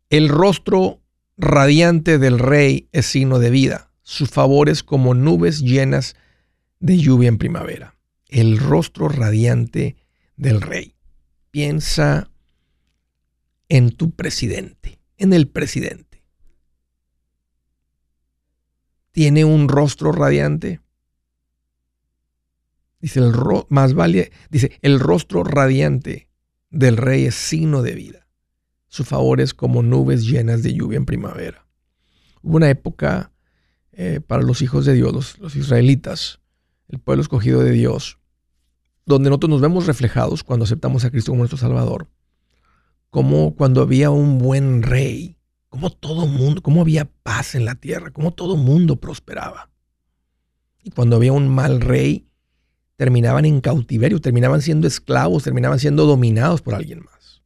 el 0.08 0.28
rostro 0.28 1.00
radiante 1.36 2.18
del 2.18 2.38
rey 2.38 2.88
es 2.90 3.06
signo 3.06 3.38
de 3.38 3.50
vida, 3.50 3.92
sus 4.02 4.30
favores 4.30 4.82
como 4.82 5.14
nubes 5.14 5.60
llenas 5.60 6.16
de 6.80 6.96
lluvia 6.96 7.28
en 7.28 7.38
primavera. 7.38 7.96
El 8.28 8.58
rostro 8.58 9.08
radiante 9.08 9.96
del 10.36 10.60
rey. 10.60 10.96
Piensa 11.52 12.30
en 13.68 13.90
tu 13.90 14.10
presidente, 14.10 14.98
en 15.16 15.32
el 15.32 15.48
presidente. 15.48 16.24
¿Tiene 19.12 19.44
un 19.44 19.68
rostro 19.68 20.10
radiante? 20.10 20.80
Dice, 23.04 23.20
el 23.20 23.34
más 23.68 23.92
vale, 23.92 24.32
dice, 24.48 24.78
el 24.80 24.98
rostro 24.98 25.44
radiante 25.44 26.30
del 26.70 26.96
rey 26.96 27.26
es 27.26 27.34
signo 27.34 27.82
de 27.82 27.94
vida. 27.94 28.26
Su 28.88 29.04
favor 29.04 29.42
es 29.42 29.52
como 29.52 29.82
nubes 29.82 30.24
llenas 30.24 30.62
de 30.62 30.72
lluvia 30.72 30.96
en 30.96 31.04
primavera. 31.04 31.66
Hubo 32.40 32.56
una 32.56 32.70
época 32.70 33.30
eh, 33.92 34.20
para 34.26 34.42
los 34.42 34.62
hijos 34.62 34.86
de 34.86 34.94
Dios, 34.94 35.38
los, 35.38 35.54
israelitas, 35.54 36.40
el 36.88 36.98
pueblo 36.98 37.20
escogido 37.20 37.60
de 37.60 37.72
Dios, 37.72 38.20
donde 39.04 39.28
nosotros 39.28 39.50
nos 39.50 39.60
vemos 39.60 39.84
reflejados 39.86 40.42
cuando 40.42 40.64
aceptamos 40.64 41.04
a 41.04 41.10
Cristo 41.10 41.32
como 41.32 41.40
nuestro 41.40 41.58
Salvador, 41.58 42.08
como 43.10 43.54
cuando 43.54 43.82
había 43.82 44.08
un 44.08 44.38
buen 44.38 44.82
rey, 44.82 45.36
como 45.68 45.90
todo 45.90 46.26
mundo, 46.26 46.62
como 46.62 46.80
había 46.80 47.04
paz 47.22 47.54
en 47.54 47.66
la 47.66 47.74
tierra, 47.74 48.12
como 48.12 48.32
todo 48.32 48.56
mundo 48.56 48.96
prosperaba. 48.96 49.68
Y 50.82 50.90
cuando 50.90 51.16
había 51.16 51.34
un 51.34 51.54
mal 51.54 51.82
rey, 51.82 52.30
terminaban 52.96 53.44
en 53.44 53.60
cautiverio, 53.60 54.20
terminaban 54.20 54.62
siendo 54.62 54.86
esclavos, 54.86 55.44
terminaban 55.44 55.78
siendo 55.78 56.06
dominados 56.06 56.62
por 56.62 56.74
alguien 56.74 57.00
más. 57.04 57.42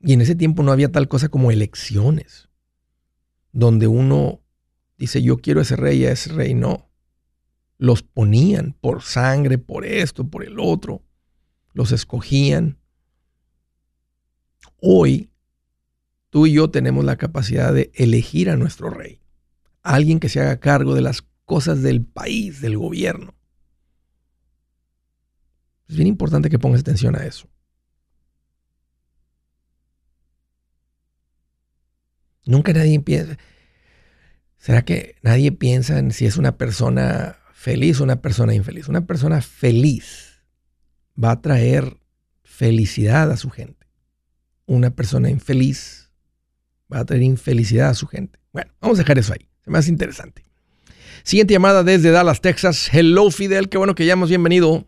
Y 0.00 0.12
en 0.12 0.20
ese 0.20 0.34
tiempo 0.34 0.62
no 0.62 0.72
había 0.72 0.92
tal 0.92 1.08
cosa 1.08 1.28
como 1.28 1.50
elecciones, 1.50 2.48
donde 3.52 3.86
uno 3.86 4.42
dice, 4.98 5.22
yo 5.22 5.38
quiero 5.38 5.60
ese 5.60 5.76
rey 5.76 6.02
y 6.02 6.06
a 6.06 6.12
ese 6.12 6.32
rey 6.32 6.54
no. 6.54 6.90
Los 7.78 8.02
ponían 8.02 8.76
por 8.80 9.02
sangre, 9.02 9.58
por 9.58 9.84
esto, 9.84 10.28
por 10.28 10.44
el 10.44 10.58
otro. 10.58 11.02
Los 11.72 11.90
escogían. 11.92 12.78
Hoy, 14.80 15.30
tú 16.30 16.46
y 16.46 16.52
yo 16.52 16.70
tenemos 16.70 17.04
la 17.04 17.16
capacidad 17.16 17.72
de 17.72 17.90
elegir 17.94 18.50
a 18.50 18.56
nuestro 18.56 18.90
rey. 18.90 19.20
Alguien 19.82 20.20
que 20.20 20.28
se 20.28 20.40
haga 20.40 20.60
cargo 20.60 20.94
de 20.94 21.00
las 21.00 21.24
cosas 21.44 21.82
del 21.82 22.04
país, 22.04 22.60
del 22.60 22.76
gobierno. 22.78 23.34
Es 25.88 25.96
bien 25.96 26.08
importante 26.08 26.50
que 26.50 26.58
pongas 26.58 26.80
atención 26.80 27.14
a 27.16 27.24
eso. 27.24 27.48
Nunca 32.46 32.72
nadie 32.72 33.00
piensa. 33.00 33.38
¿Será 34.58 34.84
que 34.84 35.16
nadie 35.22 35.52
piensa 35.52 35.98
en 35.98 36.10
si 36.12 36.26
es 36.26 36.36
una 36.36 36.56
persona 36.56 37.38
feliz 37.52 38.00
o 38.00 38.04
una 38.04 38.22
persona 38.22 38.54
infeliz? 38.54 38.88
Una 38.88 39.06
persona 39.06 39.40
feliz 39.40 40.42
va 41.22 41.32
a 41.32 41.40
traer 41.40 41.98
felicidad 42.42 43.30
a 43.30 43.36
su 43.36 43.50
gente. 43.50 43.86
Una 44.66 44.94
persona 44.94 45.28
infeliz 45.28 46.10
va 46.92 47.00
a 47.00 47.04
traer 47.04 47.22
infelicidad 47.22 47.90
a 47.90 47.94
su 47.94 48.06
gente. 48.06 48.38
Bueno, 48.52 48.72
vamos 48.80 48.98
a 48.98 49.02
dejar 49.02 49.18
eso 49.18 49.32
ahí. 49.32 49.48
Se 49.62 49.70
me 49.70 49.78
hace 49.78 49.90
interesante. 49.90 50.44
Siguiente 51.24 51.54
llamada 51.54 51.82
desde 51.82 52.10
Dallas, 52.10 52.42
Texas. 52.42 52.90
Hello, 52.92 53.30
Fidel. 53.30 53.70
Qué 53.70 53.78
bueno 53.78 53.94
que 53.94 54.04
llamas. 54.04 54.28
Bienvenido. 54.28 54.84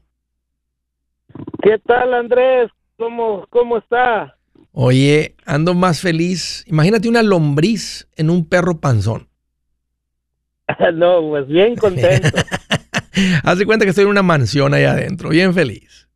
¿Qué 1.63 1.79
tal, 1.79 2.13
Andrés? 2.13 2.71
¿Cómo, 2.99 3.47
cómo 3.49 3.79
está? 3.79 4.37
Oye, 4.73 5.35
ando 5.47 5.73
más 5.73 6.03
feliz. 6.03 6.63
Imagínate 6.67 7.09
una 7.09 7.23
lombriz 7.23 8.07
en 8.17 8.29
un 8.29 8.47
perro 8.47 8.83
panzón. 8.83 9.29
no, 10.95 11.23
pues 11.27 11.49
bien 11.49 11.75
contento. 11.75 12.29
Haz 13.43 13.59
de 13.59 13.65
cuenta 13.65 13.87
que 13.87 13.91
estoy 13.91 14.05
en 14.05 14.11
una 14.11 14.23
mansión 14.23 14.75
allá 14.75 14.93
adentro, 14.93 15.31
bien 15.31 15.55
feliz. 15.55 16.07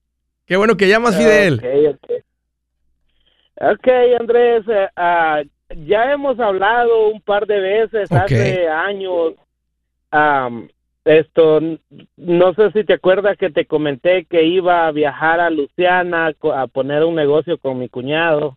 Qué 0.45 0.59
bueno 0.59 0.77
que 0.77 0.87
llamas, 0.87 1.17
Fidel. 1.17 1.55
Ok, 1.55 1.97
ok. 1.97 3.73
Ok, 3.73 3.89
Andrés, 4.21 4.65
ah, 4.97 5.41
ya 5.87 6.13
hemos 6.13 6.39
hablado 6.39 7.09
un 7.09 7.23
par 7.23 7.47
de 7.47 7.59
veces 7.59 8.13
hace 8.13 8.69
años. 8.69 9.33
Esto, 11.05 11.61
no 12.17 12.55
sé 12.55 12.73
si 12.73 12.85
te 12.85 12.95
acuerdas 12.95 13.37
que 13.39 13.51
te 13.51 13.67
comenté 13.67 14.27
que 14.27 14.45
iba 14.45 14.87
a 14.87 14.93
viajar 14.93 15.41
a 15.41 15.51
Luciana 15.51 16.33
a 16.55 16.67
poner 16.67 17.05
un 17.05 17.15
negocio 17.15 17.59
con 17.59 17.79
mi 17.79 17.89
cuñado. 17.89 18.57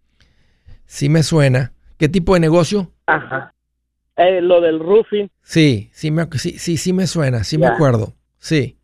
Sí 0.86 1.10
me 1.10 1.24
suena. 1.24 1.74
¿Qué 1.97 2.10
tipo 2.10 2.34
de 2.34 2.39
negocio? 2.39 2.91
Ajá. 3.06 3.54
Eh, 4.16 4.41
lo 4.41 4.62
del 4.62 4.80
roofing. 4.80 5.30
Sí, 5.41 5.89
sí, 5.93 6.12
me, 6.12 6.28
sí, 6.34 6.60
sí, 6.60 6.78
sí 6.78 6.93
me 6.93 7.08
suena, 7.08 7.43
sí 7.43 7.58
me 7.58 7.68
acuerdo. 7.68 8.14
Sí. 8.38 8.78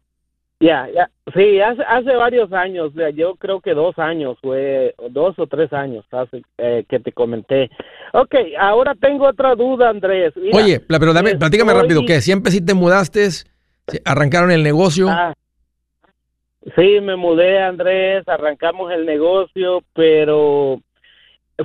Ya, 0.61 0.89
ya, 0.93 1.09
sí, 1.33 1.61
hace, 1.61 1.81
hace 1.83 2.13
varios 2.17 2.51
años, 2.51 2.91
yo 3.15 3.35
creo 3.35 3.61
que 3.61 3.73
dos 3.73 3.97
años, 3.97 4.37
fue 4.41 4.93
dos 5.11 5.39
o 5.39 5.47
tres 5.47 5.71
años 5.71 6.05
hace 6.11 6.41
eh, 6.57 6.83
que 6.89 6.99
te 6.99 7.13
comenté. 7.13 7.69
Ok, 8.11 8.35
ahora 8.59 8.93
tengo 8.95 9.25
otra 9.25 9.55
duda, 9.55 9.89
Andrés. 9.89 10.33
Oye, 10.51 10.81
pero 10.81 11.13
dame, 11.13 11.37
platícame 11.37 11.73
rápido, 11.73 12.05
que 12.05 12.19
siempre 12.19 12.51
si 12.51 12.59
te 12.59 12.73
mudaste, 12.73 13.29
arrancaron 14.03 14.51
el 14.51 14.61
negocio. 14.61 15.07
Ah, 15.09 15.33
sí, 16.75 16.99
me 17.01 17.15
mudé, 17.15 17.63
Andrés, 17.63 18.27
arrancamos 18.27 18.91
el 18.91 19.05
negocio, 19.05 19.81
pero 19.93 20.81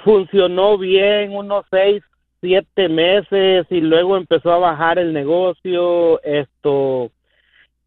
funcionó 0.05 0.79
bien 0.79 1.33
unos 1.33 1.67
seis, 1.69 2.01
siete 2.41 2.89
meses 2.89 3.67
y 3.71 3.81
luego 3.81 4.17
empezó 4.17 4.53
a 4.53 4.59
bajar 4.59 5.01
el 5.01 5.13
negocio, 5.13 6.23
esto 6.23 7.11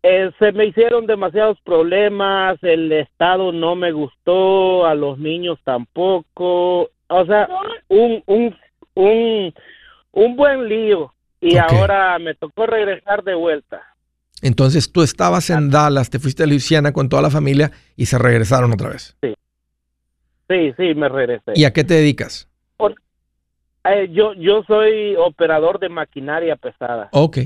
eh, 0.09 0.31
se 0.39 0.53
me 0.53 0.67
hicieron 0.67 1.05
demasiados 1.05 1.59
problemas, 1.65 2.57
el 2.61 2.89
estado 2.93 3.51
no 3.51 3.75
me 3.75 3.91
gustó, 3.91 4.85
a 4.85 4.95
los 4.95 5.19
niños 5.19 5.59
tampoco, 5.65 6.89
o 7.07 7.25
sea, 7.25 7.49
un, 7.89 8.23
un, 8.25 8.55
un, 8.93 9.53
un 10.13 10.35
buen 10.37 10.69
lío 10.69 11.13
y 11.41 11.57
ahora 11.57 12.17
me 12.19 12.35
tocó 12.35 12.65
regresar 12.65 13.21
de 13.23 13.35
vuelta. 13.35 13.81
Entonces 14.41 14.91
tú 14.91 15.01
estabas 15.03 15.49
en 15.49 15.69
Dallas, 15.69 16.09
te 16.09 16.19
fuiste 16.19 16.43
a 16.43 16.47
Luisiana 16.47 16.93
con 16.93 17.09
toda 17.09 17.21
la 17.21 17.29
familia 17.29 17.71
y 17.97 18.05
se 18.05 18.17
regresaron 18.17 18.71
otra 18.71 18.89
vez. 18.89 19.17
Sí, 19.21 19.33
sí, 20.47 20.73
sí 20.77 20.95
me 20.95 21.09
regresé. 21.09 21.51
¿Y 21.55 21.65
a 21.65 21.73
qué 21.73 21.83
te 21.83 21.95
dedicas? 21.95 22.49
Eh, 23.83 24.09
yo, 24.11 24.33
yo 24.33 24.63
soy 24.63 25.15
operador 25.15 25.79
de 25.79 25.89
maquinaria 25.89 26.55
pesada. 26.55 27.09
Ok, 27.11 27.37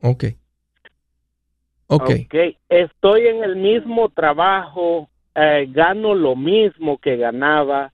ok. 0.00 0.24
Okay. 1.94 2.24
ok. 2.24 2.56
Estoy 2.70 3.26
en 3.26 3.44
el 3.44 3.56
mismo 3.56 4.08
trabajo, 4.08 5.10
eh, 5.34 5.66
gano 5.70 6.14
lo 6.14 6.34
mismo 6.34 6.96
que 6.96 7.16
ganaba 7.16 7.92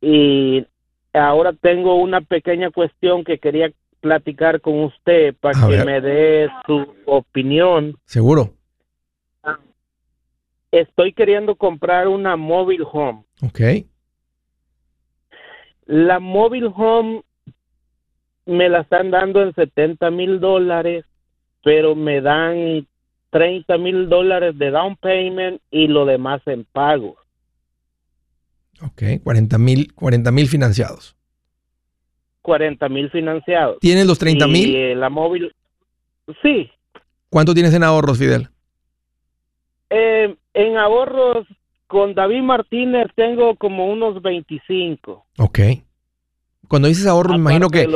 y 0.00 0.66
ahora 1.12 1.52
tengo 1.52 1.94
una 1.94 2.20
pequeña 2.20 2.70
cuestión 2.70 3.22
que 3.22 3.38
quería 3.38 3.70
platicar 4.00 4.60
con 4.60 4.80
usted 4.80 5.36
para 5.38 5.68
que 5.68 5.84
me 5.84 6.00
dé 6.00 6.48
su 6.66 6.84
opinión. 7.06 7.96
Seguro. 8.06 8.54
Estoy 10.72 11.12
queriendo 11.12 11.54
comprar 11.54 12.08
una 12.08 12.36
mobile 12.36 12.84
home. 12.90 13.24
Ok. 13.42 13.60
La 15.84 16.18
mobile 16.18 16.70
home 16.74 17.22
me 18.46 18.68
la 18.68 18.80
están 18.80 19.10
dando 19.10 19.42
en 19.42 19.54
70 19.54 20.10
mil 20.10 20.40
dólares, 20.40 21.04
pero 21.62 21.94
me 21.94 22.20
dan 22.20 22.86
30 23.32 23.78
mil 23.78 24.10
dólares 24.10 24.58
de 24.58 24.70
down 24.70 24.94
payment 24.96 25.60
y 25.70 25.88
lo 25.88 26.04
demás 26.04 26.42
en 26.46 26.64
pago. 26.64 27.16
Ok, 28.82 29.02
40 29.24 29.58
mil 29.58 29.92
40 29.94 30.30
mil 30.30 30.46
financiados. 30.48 31.16
40 32.42 32.88
mil 32.90 33.10
financiados. 33.10 33.78
¿Tienes 33.80 34.06
los 34.06 34.18
30 34.18 34.46
mil? 34.46 34.74
Eh, 34.74 34.94
la 34.94 35.08
móvil, 35.08 35.54
sí. 36.42 36.70
¿Cuánto 37.30 37.54
tienes 37.54 37.72
en 37.72 37.84
ahorros, 37.84 38.18
Fidel? 38.18 38.48
Eh, 39.88 40.36
en 40.52 40.76
ahorros 40.76 41.46
con 41.86 42.14
David 42.14 42.42
Martínez 42.42 43.06
tengo 43.14 43.56
como 43.56 43.86
unos 43.86 44.20
25. 44.20 45.24
Ok. 45.38 45.58
Cuando 46.68 46.88
dices 46.88 47.06
ahorro, 47.06 47.30
me 47.30 47.36
imagino 47.36 47.68
que 47.68 47.86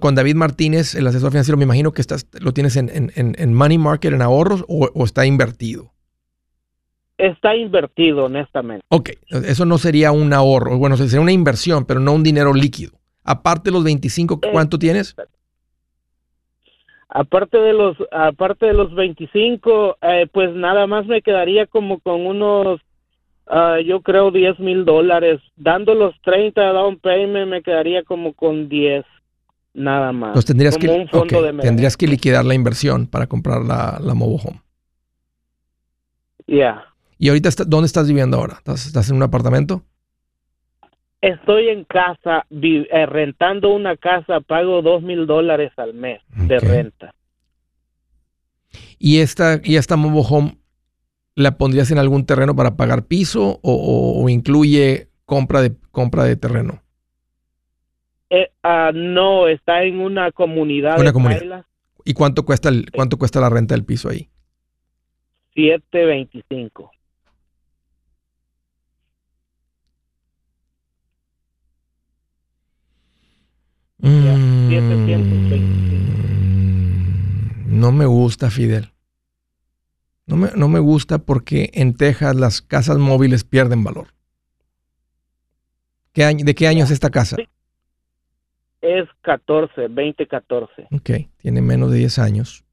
con, 0.00 0.14
David 0.14 0.34
Martínez, 0.34 0.94
el 0.94 1.06
asesor 1.06 1.30
financiero, 1.30 1.56
me 1.56 1.64
imagino 1.64 1.92
que 1.92 2.00
estás, 2.00 2.26
lo 2.40 2.52
tienes 2.52 2.76
en, 2.76 3.54
money 3.54 3.78
market, 3.78 4.12
en 4.12 4.22
ahorros, 4.22 4.64
o, 4.68 5.04
está 5.04 5.26
invertido. 5.26 5.92
Está 7.16 7.54
invertido, 7.54 8.24
honestamente. 8.24 8.84
Ok, 8.88 9.10
eso 9.28 9.64
no 9.64 9.78
sería 9.78 10.12
un 10.12 10.32
ahorro, 10.32 10.78
bueno, 10.78 10.96
sería 10.96 11.20
una 11.20 11.32
inversión, 11.32 11.84
pero 11.84 12.00
no 12.00 12.12
un 12.12 12.22
dinero 12.22 12.52
líquido. 12.52 12.92
Aparte 13.24 13.70
de 13.70 13.74
los 13.74 13.84
25, 13.84 14.40
eh, 14.42 14.48
¿cuánto 14.52 14.78
tienes? 14.78 15.14
Aparte 17.08 17.58
de 17.58 17.72
los, 17.72 17.96
aparte 18.12 18.66
de 18.66 18.72
los 18.72 18.94
25, 18.94 19.98
eh, 20.00 20.26
pues 20.32 20.54
nada 20.54 20.86
más 20.86 21.06
me 21.06 21.22
quedaría 21.22 21.66
como 21.66 22.00
con 22.00 22.26
unos 22.26 22.80
Ah, 23.52 23.78
yo 23.84 24.00
creo 24.00 24.30
10 24.30 24.60
mil 24.60 24.84
dólares. 24.84 25.40
Dando 25.56 25.94
los 25.94 26.14
30 26.22 26.72
down 26.72 27.00
payment 27.00 27.50
me 27.50 27.62
quedaría 27.62 28.04
como 28.04 28.32
con 28.32 28.68
10 28.68 29.04
nada 29.74 30.12
más. 30.12 30.28
Entonces 30.28 30.46
tendrías, 30.46 30.78
que, 30.78 31.08
tendrías 31.60 31.96
que 31.96 32.06
liquidar 32.06 32.44
la 32.44 32.54
inversión 32.54 33.08
para 33.08 33.26
comprar 33.26 33.62
la, 33.62 33.98
la 34.00 34.14
mobile 34.14 34.40
home. 34.44 34.60
Ya. 36.46 36.84
¿Y 37.18 37.28
ahorita 37.28 37.50
dónde 37.66 37.86
estás 37.86 38.06
viviendo 38.06 38.36
ahora? 38.36 38.58
¿Estás, 38.66 39.10
en 39.10 39.16
un 39.16 39.22
apartamento? 39.24 39.82
Estoy 41.20 41.68
en 41.68 41.84
casa, 41.84 42.46
eh, 42.50 43.06
rentando 43.06 43.74
una 43.74 43.96
casa, 43.96 44.40
pago 44.40 44.80
2 44.80 45.02
mil 45.02 45.26
dólares 45.26 45.72
al 45.76 45.92
mes 45.92 46.20
de 46.34 46.60
renta. 46.60 47.14
¿Y 48.98 49.18
esta, 49.18 49.60
¿Y 49.62 49.74
esta 49.74 49.96
mobile 49.96 50.26
home 50.28 50.59
¿La 51.34 51.56
pondrías 51.56 51.90
en 51.90 51.98
algún 51.98 52.26
terreno 52.26 52.54
para 52.54 52.76
pagar 52.76 53.06
piso 53.06 53.60
o, 53.62 54.28
incluye 54.28 55.08
compra 55.24 55.62
de, 55.62 55.76
compra 55.90 56.24
de 56.24 56.36
terreno? 56.36 56.82
Eh, 58.30 58.50
ah, 58.62 58.90
no, 58.94 59.48
está 59.48 59.82
en 59.84 60.00
una 60.00 60.32
comunidad. 60.32 60.98
Una 61.00 61.12
comunidad. 61.12 61.64
¿Y 62.04 62.14
cuánto 62.14 62.44
cuesta, 62.44 62.68
el, 62.68 62.90
cuánto 62.90 63.18
cuesta 63.18 63.40
la 63.40 63.48
renta 63.48 63.74
del 63.74 63.84
piso 63.84 64.08
ahí? 64.08 64.28
725. 65.54 66.90
Mm, 73.98 74.70
no 77.66 77.92
me 77.92 78.06
gusta, 78.06 78.50
Fidel. 78.50 78.90
No 80.30 80.68
me, 80.68 80.78
gusta 80.78 81.18
porque 81.18 81.70
en 81.74 81.96
Texas 81.96 82.36
las 82.36 82.62
casas 82.62 82.98
móviles 82.98 83.42
pierden 83.42 83.82
valor. 83.82 84.08
¿Qué 86.12 86.22
año, 86.22 86.44
¿De 86.44 86.54
qué 86.54 86.68
año 86.68 86.84
es 86.84 86.92
esta 86.92 87.10
casa? 87.10 87.36
Es 88.80 89.08
14, 89.22 89.82
2014. 89.88 90.86
Ok, 90.92 91.10
tiene 91.36 91.60
menos 91.60 91.90
de 91.90 91.98
10 91.98 92.18
años. 92.20 92.64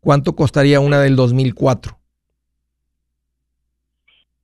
¿Cuánto 0.00 0.36
costaría 0.36 0.78
una 0.78 1.00
del 1.00 1.16
2004? 1.16 1.98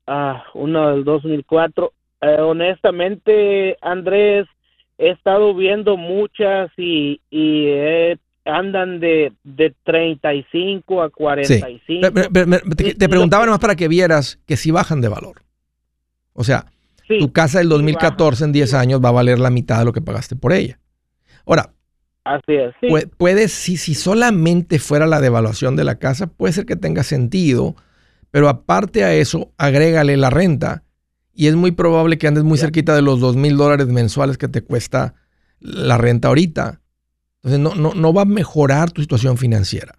Ah, 0.07 0.45
una 0.55 0.91
del 0.91 1.05
2004. 1.05 1.93
Eh, 2.23 2.41
honestamente, 2.41 3.77
Andrés, 3.83 4.47
he 4.97 5.11
estado 5.11 5.55
viendo 5.55 5.97
muchas 5.99 6.71
y, 6.79 7.21
y 7.31 7.67
he 7.67 8.19
andan 8.45 9.01
de, 9.01 9.33
de 9.45 9.75
35 9.85 11.03
a 11.03 11.11
45. 11.11 12.11
te, 12.99 13.09
preguntaba 13.09 13.47
nomás 13.47 13.61
para 13.61 13.77
que 13.77 13.89
vieras 13.89 14.41
que 14.47 14.57
si 14.57 14.71
bajan 14.71 15.01
de 15.01 15.09
valor. 15.09 15.43
O 16.33 16.45
sea, 16.45 16.67
tu 17.07 17.33
casa 17.33 17.59
del 17.59 17.69
2014 17.69 18.45
en 18.45 18.53
10 18.53 18.75
años 18.75 19.01
va 19.05 19.11
a 19.11 19.13
valer 19.13 19.39
la 19.39 19.51
mitad 19.51 19.79
de 19.79 19.85
lo 19.85 19.93
que 19.93 20.01
pagaste 20.01 20.37
por 20.37 20.53
ella. 20.53 20.79
Ahora, 21.47 21.73
Así 22.25 22.53
es. 22.55 22.73
Puede, 23.17 23.49
si, 23.49 23.77
si 23.77 23.95
solamente 23.95 24.79
fuera 24.79 25.07
la 25.07 25.21
devaluación 25.21 25.75
de 25.75 25.83
la 25.83 25.97
casa, 25.97 26.29
puede 26.29 26.53
ser 26.53 26.67
que 26.67 26.77
tenga 26.77 27.03
sentido, 27.03 27.75
pero 28.31 28.49
aparte 28.49 29.03
a 29.03 29.13
eso, 29.13 29.53
agrégale 29.59 30.17
la 30.17 30.31
renta 30.31 30.85
y 31.35 31.49
es 31.49 31.57
muy 31.57 31.73
probable 31.73 32.19
que 32.19 32.29
andes 32.29 32.45
muy 32.45 32.59
cerquita 32.59 32.95
de 32.95 33.03
los 33.03 33.19
dos 33.19 33.37
mil 33.37 33.57
dólares 33.57 33.89
mensuales 33.89 34.39
que 34.39 34.49
te 34.49 34.63
cuesta 34.63 35.15
la 35.59 35.99
renta 35.99 36.29
ahorita. 36.29 36.81
Entonces 37.43 37.59
no, 37.61 37.75
no, 37.75 37.95
no 37.95 38.13
va 38.13 38.23
a 38.23 38.27
mejorar 38.27 38.93
tu 38.93 39.01
situación 39.01 39.37
financiera. 39.37 39.99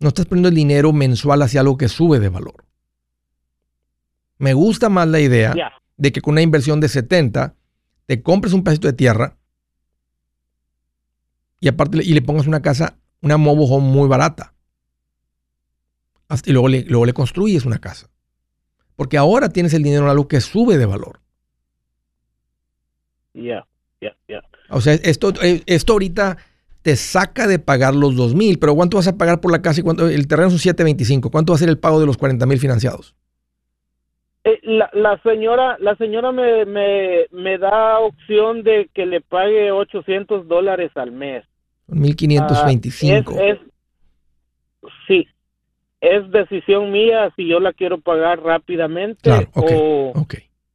No 0.00 0.08
estás 0.08 0.26
poniendo 0.26 0.50
el 0.50 0.54
dinero 0.54 0.92
mensual 0.92 1.40
hacia 1.42 1.60
algo 1.60 1.78
que 1.78 1.88
sube 1.88 2.18
de 2.18 2.28
valor. 2.28 2.66
Me 4.38 4.52
gusta 4.52 4.88
más 4.88 5.08
la 5.08 5.20
idea 5.20 5.54
de 5.96 6.12
que 6.12 6.20
con 6.20 6.32
una 6.32 6.42
inversión 6.42 6.80
de 6.80 6.88
70 6.88 7.54
te 8.06 8.22
compres 8.22 8.52
un 8.52 8.62
pedacito 8.62 8.88
de 8.88 8.92
tierra 8.92 9.38
y 11.60 11.68
aparte 11.68 11.98
y 12.02 12.12
le 12.12 12.20
pongas 12.20 12.46
una 12.46 12.60
casa, 12.60 12.98
una 13.22 13.38
mobile 13.38 13.66
home 13.70 13.88
muy 13.88 14.06
barata. 14.06 14.52
Y 16.44 16.52
luego 16.52 16.68
le, 16.68 16.82
luego 16.82 17.06
le 17.06 17.14
construyes 17.14 17.64
una 17.64 17.78
casa. 17.78 18.10
Porque 18.96 19.16
ahora 19.16 19.48
tienes 19.48 19.72
el 19.72 19.82
dinero 19.82 20.04
en 20.04 20.10
algo 20.10 20.28
que 20.28 20.40
sube 20.40 20.76
de 20.76 20.84
valor. 20.84 21.20
Ya, 23.32 23.66
ya, 24.00 24.14
ya. 24.28 24.42
O 24.70 24.80
sea, 24.80 24.94
esto, 24.94 25.32
eh, 25.42 25.62
esto 25.66 25.92
ahorita 25.92 26.38
te 26.82 26.96
saca 26.96 27.46
de 27.46 27.58
pagar 27.58 27.94
los 27.94 28.14
dos 28.16 28.34
mil, 28.34 28.58
pero 28.58 28.74
¿cuánto 28.74 28.98
vas 28.98 29.08
a 29.08 29.16
pagar 29.16 29.40
por 29.40 29.50
la 29.50 29.62
casa 29.62 29.80
y 29.80 29.82
cuánto? 29.82 30.08
El 30.08 30.26
terreno 30.28 30.50
son 30.50 30.58
725. 30.58 31.30
¿Cuánto 31.30 31.52
va 31.52 31.56
a 31.56 31.58
ser 31.58 31.68
el 31.68 31.78
pago 31.78 32.00
de 32.00 32.06
los 32.06 32.16
40 32.16 32.44
mil 32.46 32.58
financiados? 32.58 33.14
Eh, 34.44 34.60
la, 34.62 35.18
señora, 35.22 35.78
la 35.80 35.96
señora 35.96 36.30
me, 36.30 36.66
me, 36.66 37.26
me, 37.30 37.56
da 37.56 37.98
opción 38.00 38.62
de 38.62 38.90
que 38.92 39.06
le 39.06 39.22
pague 39.22 39.72
800 39.72 40.46
dólares 40.46 40.90
al 40.96 41.12
mes. 41.12 41.44
1525. 41.86 43.34
Ah, 43.34 43.42
es, 43.42 43.58
sí, 45.08 45.26
es 46.02 46.30
decisión 46.30 46.92
mía 46.92 47.32
si 47.36 47.48
yo 47.48 47.60
la 47.60 47.72
quiero 47.72 47.98
pagar 48.00 48.42
rápidamente 48.42 49.30
o, 49.54 50.12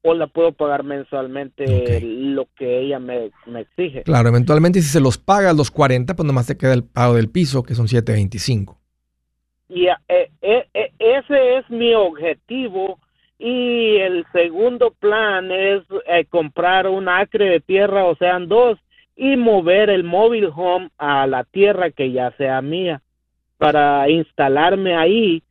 o, 0.02 0.14
la 0.14 0.28
puedo 0.28 0.52
pagar 0.52 0.84
mensualmente 0.84 2.00
lo 2.02 2.47
que 2.56 2.80
ella 2.82 3.00
me, 3.00 3.32
exige. 3.58 4.04
Claro, 4.04 4.30
eventualmente 4.30 4.82
si 4.82 4.88
se 4.88 5.00
los 5.00 5.18
paga 5.18 5.54
los 5.54 5.72
40, 5.72 6.16
pues 6.16 6.26
nomás 6.26 6.47
te 6.47 6.58
queda 6.58 6.74
el 6.74 6.84
pago 6.84 7.16
del 7.16 7.30
piso, 7.30 7.64
que 7.64 7.76
son 7.76 7.88
725. 7.88 8.78
Y 9.70 9.88
eh, 9.88 9.95
eh, 10.41 10.68
eh, 10.74 10.91
ese 11.00 11.58
es 11.58 11.70
mi 11.70 11.93
objetivo. 11.93 13.00
Y 13.38 13.95
el 13.97 14.26
segundo 14.34 14.91
plan 15.00 15.50
es 15.50 15.84
comprar 16.30 16.88
un 16.88 17.08
acre 17.08 17.45
de 17.45 17.60
tierra, 17.62 18.04
o 18.04 18.16
sean 18.18 18.50
dos, 18.50 18.78
y 19.16 19.38
mover 19.38 19.89
el 19.89 20.04
mobile 20.04 20.50
home 20.54 20.89
a 20.97 21.26
la 21.26 21.45
tierra 21.45 21.91
que 21.91 22.12
ya 22.12 22.32
sea 22.38 22.62
mía 22.62 23.02
para 23.58 24.10
instalarme 24.10 24.95
ahí 24.95 25.43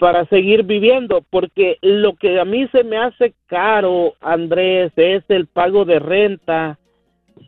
para 0.00 0.24
seguir 0.24 0.64
viviendo 0.64 1.22
porque 1.28 1.76
lo 1.82 2.14
que 2.14 2.40
a 2.40 2.46
mí 2.46 2.66
se 2.72 2.84
me 2.84 2.96
hace 2.96 3.34
caro 3.46 4.14
Andrés 4.22 4.90
es 4.96 5.22
el 5.28 5.46
pago 5.46 5.84
de 5.84 5.98
renta 5.98 6.78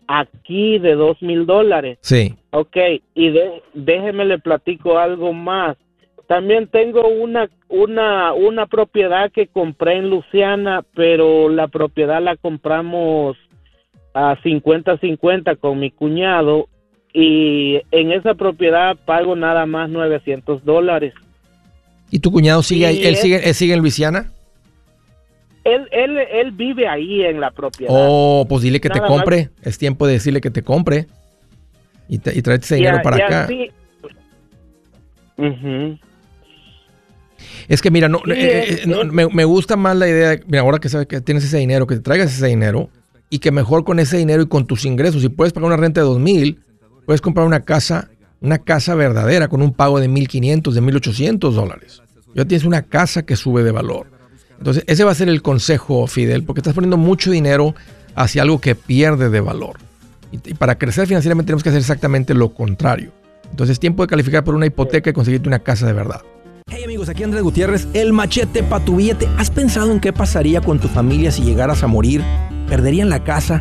aquí 0.07 0.78
de 0.78 0.94
dos 0.94 1.20
mil 1.22 1.46
dólares. 1.46 1.96
Sí. 2.03 2.34
Ok 2.50 2.76
y 3.14 3.34
déjeme 3.72 4.26
le 4.26 4.38
platico 4.38 4.98
algo 4.98 5.32
más. 5.32 5.78
También 6.28 6.66
tengo 6.66 7.09
una 7.09 7.48
una 7.68 8.34
una 8.34 8.66
propiedad 8.66 9.32
que 9.32 9.46
compré 9.46 9.94
en 9.94 10.11
Luciana 10.11 10.84
pero 10.94 11.48
la 11.48 11.68
propiedad 11.68 12.22
la 12.22 12.36
compramos 12.36 13.38
a 14.12 14.36
50-50 14.42 15.57
con 15.59 15.80
mi 15.80 15.90
cuñado 15.90 16.68
y 17.14 17.80
en 17.92 18.12
esa 18.12 18.34
propiedad 18.34 18.94
pago 19.07 19.36
nada 19.36 19.64
más 19.64 19.88
900 19.88 20.66
dólares. 20.66 21.14
¿Y 22.13 22.21
tu 22.21 22.31
cuñado 22.31 22.63
sigue 22.63 22.87
ahí? 22.87 23.03
¿Él, 23.03 23.17
sigue, 23.17 23.55
sigue 23.55 23.73
en 23.73 23.81
Luisiana? 23.81 24.31
Él, 25.65 25.89
él, 25.91 26.19
él 26.19 26.53
vive 26.53 26.87
ahí 26.87 27.23
en 27.23 27.41
la 27.41 27.51
propiedad. 27.51 27.91
Oh, 27.97 28.45
pues 28.47 28.63
dile 28.63 28.81
que 28.83 28.91
te 28.91 29.01
compre. 29.01 29.49
Es 29.63 29.79
tiempo 29.79 30.07
de 30.07 30.13
decirle 30.13 30.43
que 30.43 30.51
te 30.51 30.63
compre. 30.63 31.07
Y, 32.09 32.19
te, 32.19 32.35
y 32.35 32.43
ese 32.45 32.77
dinero 32.77 33.01
para 33.03 33.25
acá. 33.25 33.49
Es 37.67 37.81
que 37.81 37.91
mira, 37.91 38.11
no, 38.11 38.19
eh, 38.29 38.83
eh, 38.85 38.87
me, 38.87 39.27
me, 39.29 39.45
gusta 39.45 39.77
más 39.77 39.97
la 39.97 40.07
idea, 40.07 40.39
mira, 40.47 40.61
ahora 40.61 40.79
que 40.79 40.91
sabes 40.91 41.07
que 41.07 41.23
tienes 41.23 41.45
ese 41.45 41.57
dinero, 41.57 41.87
que 41.87 41.95
te 41.95 42.03
traigas 42.03 42.31
ese 42.31 42.47
dinero, 42.49 42.91
y 43.31 43.39
que 43.39 43.51
mejor 43.51 43.85
con 43.85 43.99
ese 43.99 44.19
dinero 44.19 44.43
y 44.43 44.49
con 44.49 44.67
tus 44.67 44.85
ingresos, 44.85 45.23
si 45.23 45.31
puedes 45.31 45.55
pagar 45.55 45.69
una 45.69 45.77
renta 45.79 46.03
de 46.03 46.07
dos 46.07 46.19
mil, 46.21 46.61
puedes 47.07 47.23
comprar 47.23 47.47
una 47.47 47.61
casa, 47.61 48.11
una 48.43 48.59
casa 48.59 48.95
verdadera 48.95 49.49
con 49.49 49.63
un 49.63 49.73
pago 49.73 49.99
de 49.99 50.11
1.500, 50.11 50.73
de 50.73 50.83
1.800 50.83 51.53
dólares. 51.53 52.01
Ya 52.35 52.45
tienes 52.45 52.64
una 52.64 52.83
casa 52.83 53.22
que 53.22 53.37
sube 53.37 53.62
de 53.62 53.70
valor. 53.70 54.11
Entonces, 54.59 54.85
ese 54.87 55.05
va 55.05 55.11
a 55.12 55.14
ser 55.14 55.28
el 55.28 55.43
consejo, 55.43 56.07
Fidel, 56.07 56.45
porque 56.45 56.61
estás 56.61 56.74
poniendo 56.74 56.97
mucho 56.97 57.30
dinero 57.30 57.74
hacia 58.14 58.43
algo 58.43 58.61
que 58.61 58.74
pierde 58.74 59.28
de 59.28 59.41
valor. 59.41 59.78
Y, 60.30 60.55
para 60.55 60.78
crecer 60.78 61.07
financieramente 61.07 61.49
tenemos 61.49 61.62
que 61.62 61.68
hacer 61.68 61.80
exactamente 61.80 62.33
lo 62.33 62.55
contrario. 62.55 63.12
Entonces, 63.51 63.74
es 63.74 63.80
tiempo 63.80 64.03
de 64.03 64.09
calificar 64.09 64.45
por 64.45 64.55
una 64.55 64.66
hipoteca 64.66 65.11
y 65.11 65.12
conseguirte 65.12 65.49
una 65.49 65.59
casa 65.59 65.87
de 65.87 65.93
verdad. 65.93 66.22
Hey 66.70 66.85
amigos, 66.85 67.09
aquí 67.09 67.22
Andrés 67.22 67.43
Gutiérrez, 67.43 67.89
el 67.93 68.12
machete 68.12 68.62
para 68.62 68.85
tu 68.85 68.97
billete. 68.97 69.28
¿Has 69.37 69.51
pensado 69.51 69.93
en 69.93 70.01
qué 70.01 70.12
pasaría 70.12 70.61
con 70.61 70.78
tu 70.78 70.89
familia 70.89 71.30
si 71.30 71.43
llegaras 71.43 71.83
a 71.83 71.87
morir? 71.87 72.22
perderían 72.72 73.11
la 73.11 73.22
casa, 73.22 73.61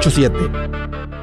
887 0.01 1.20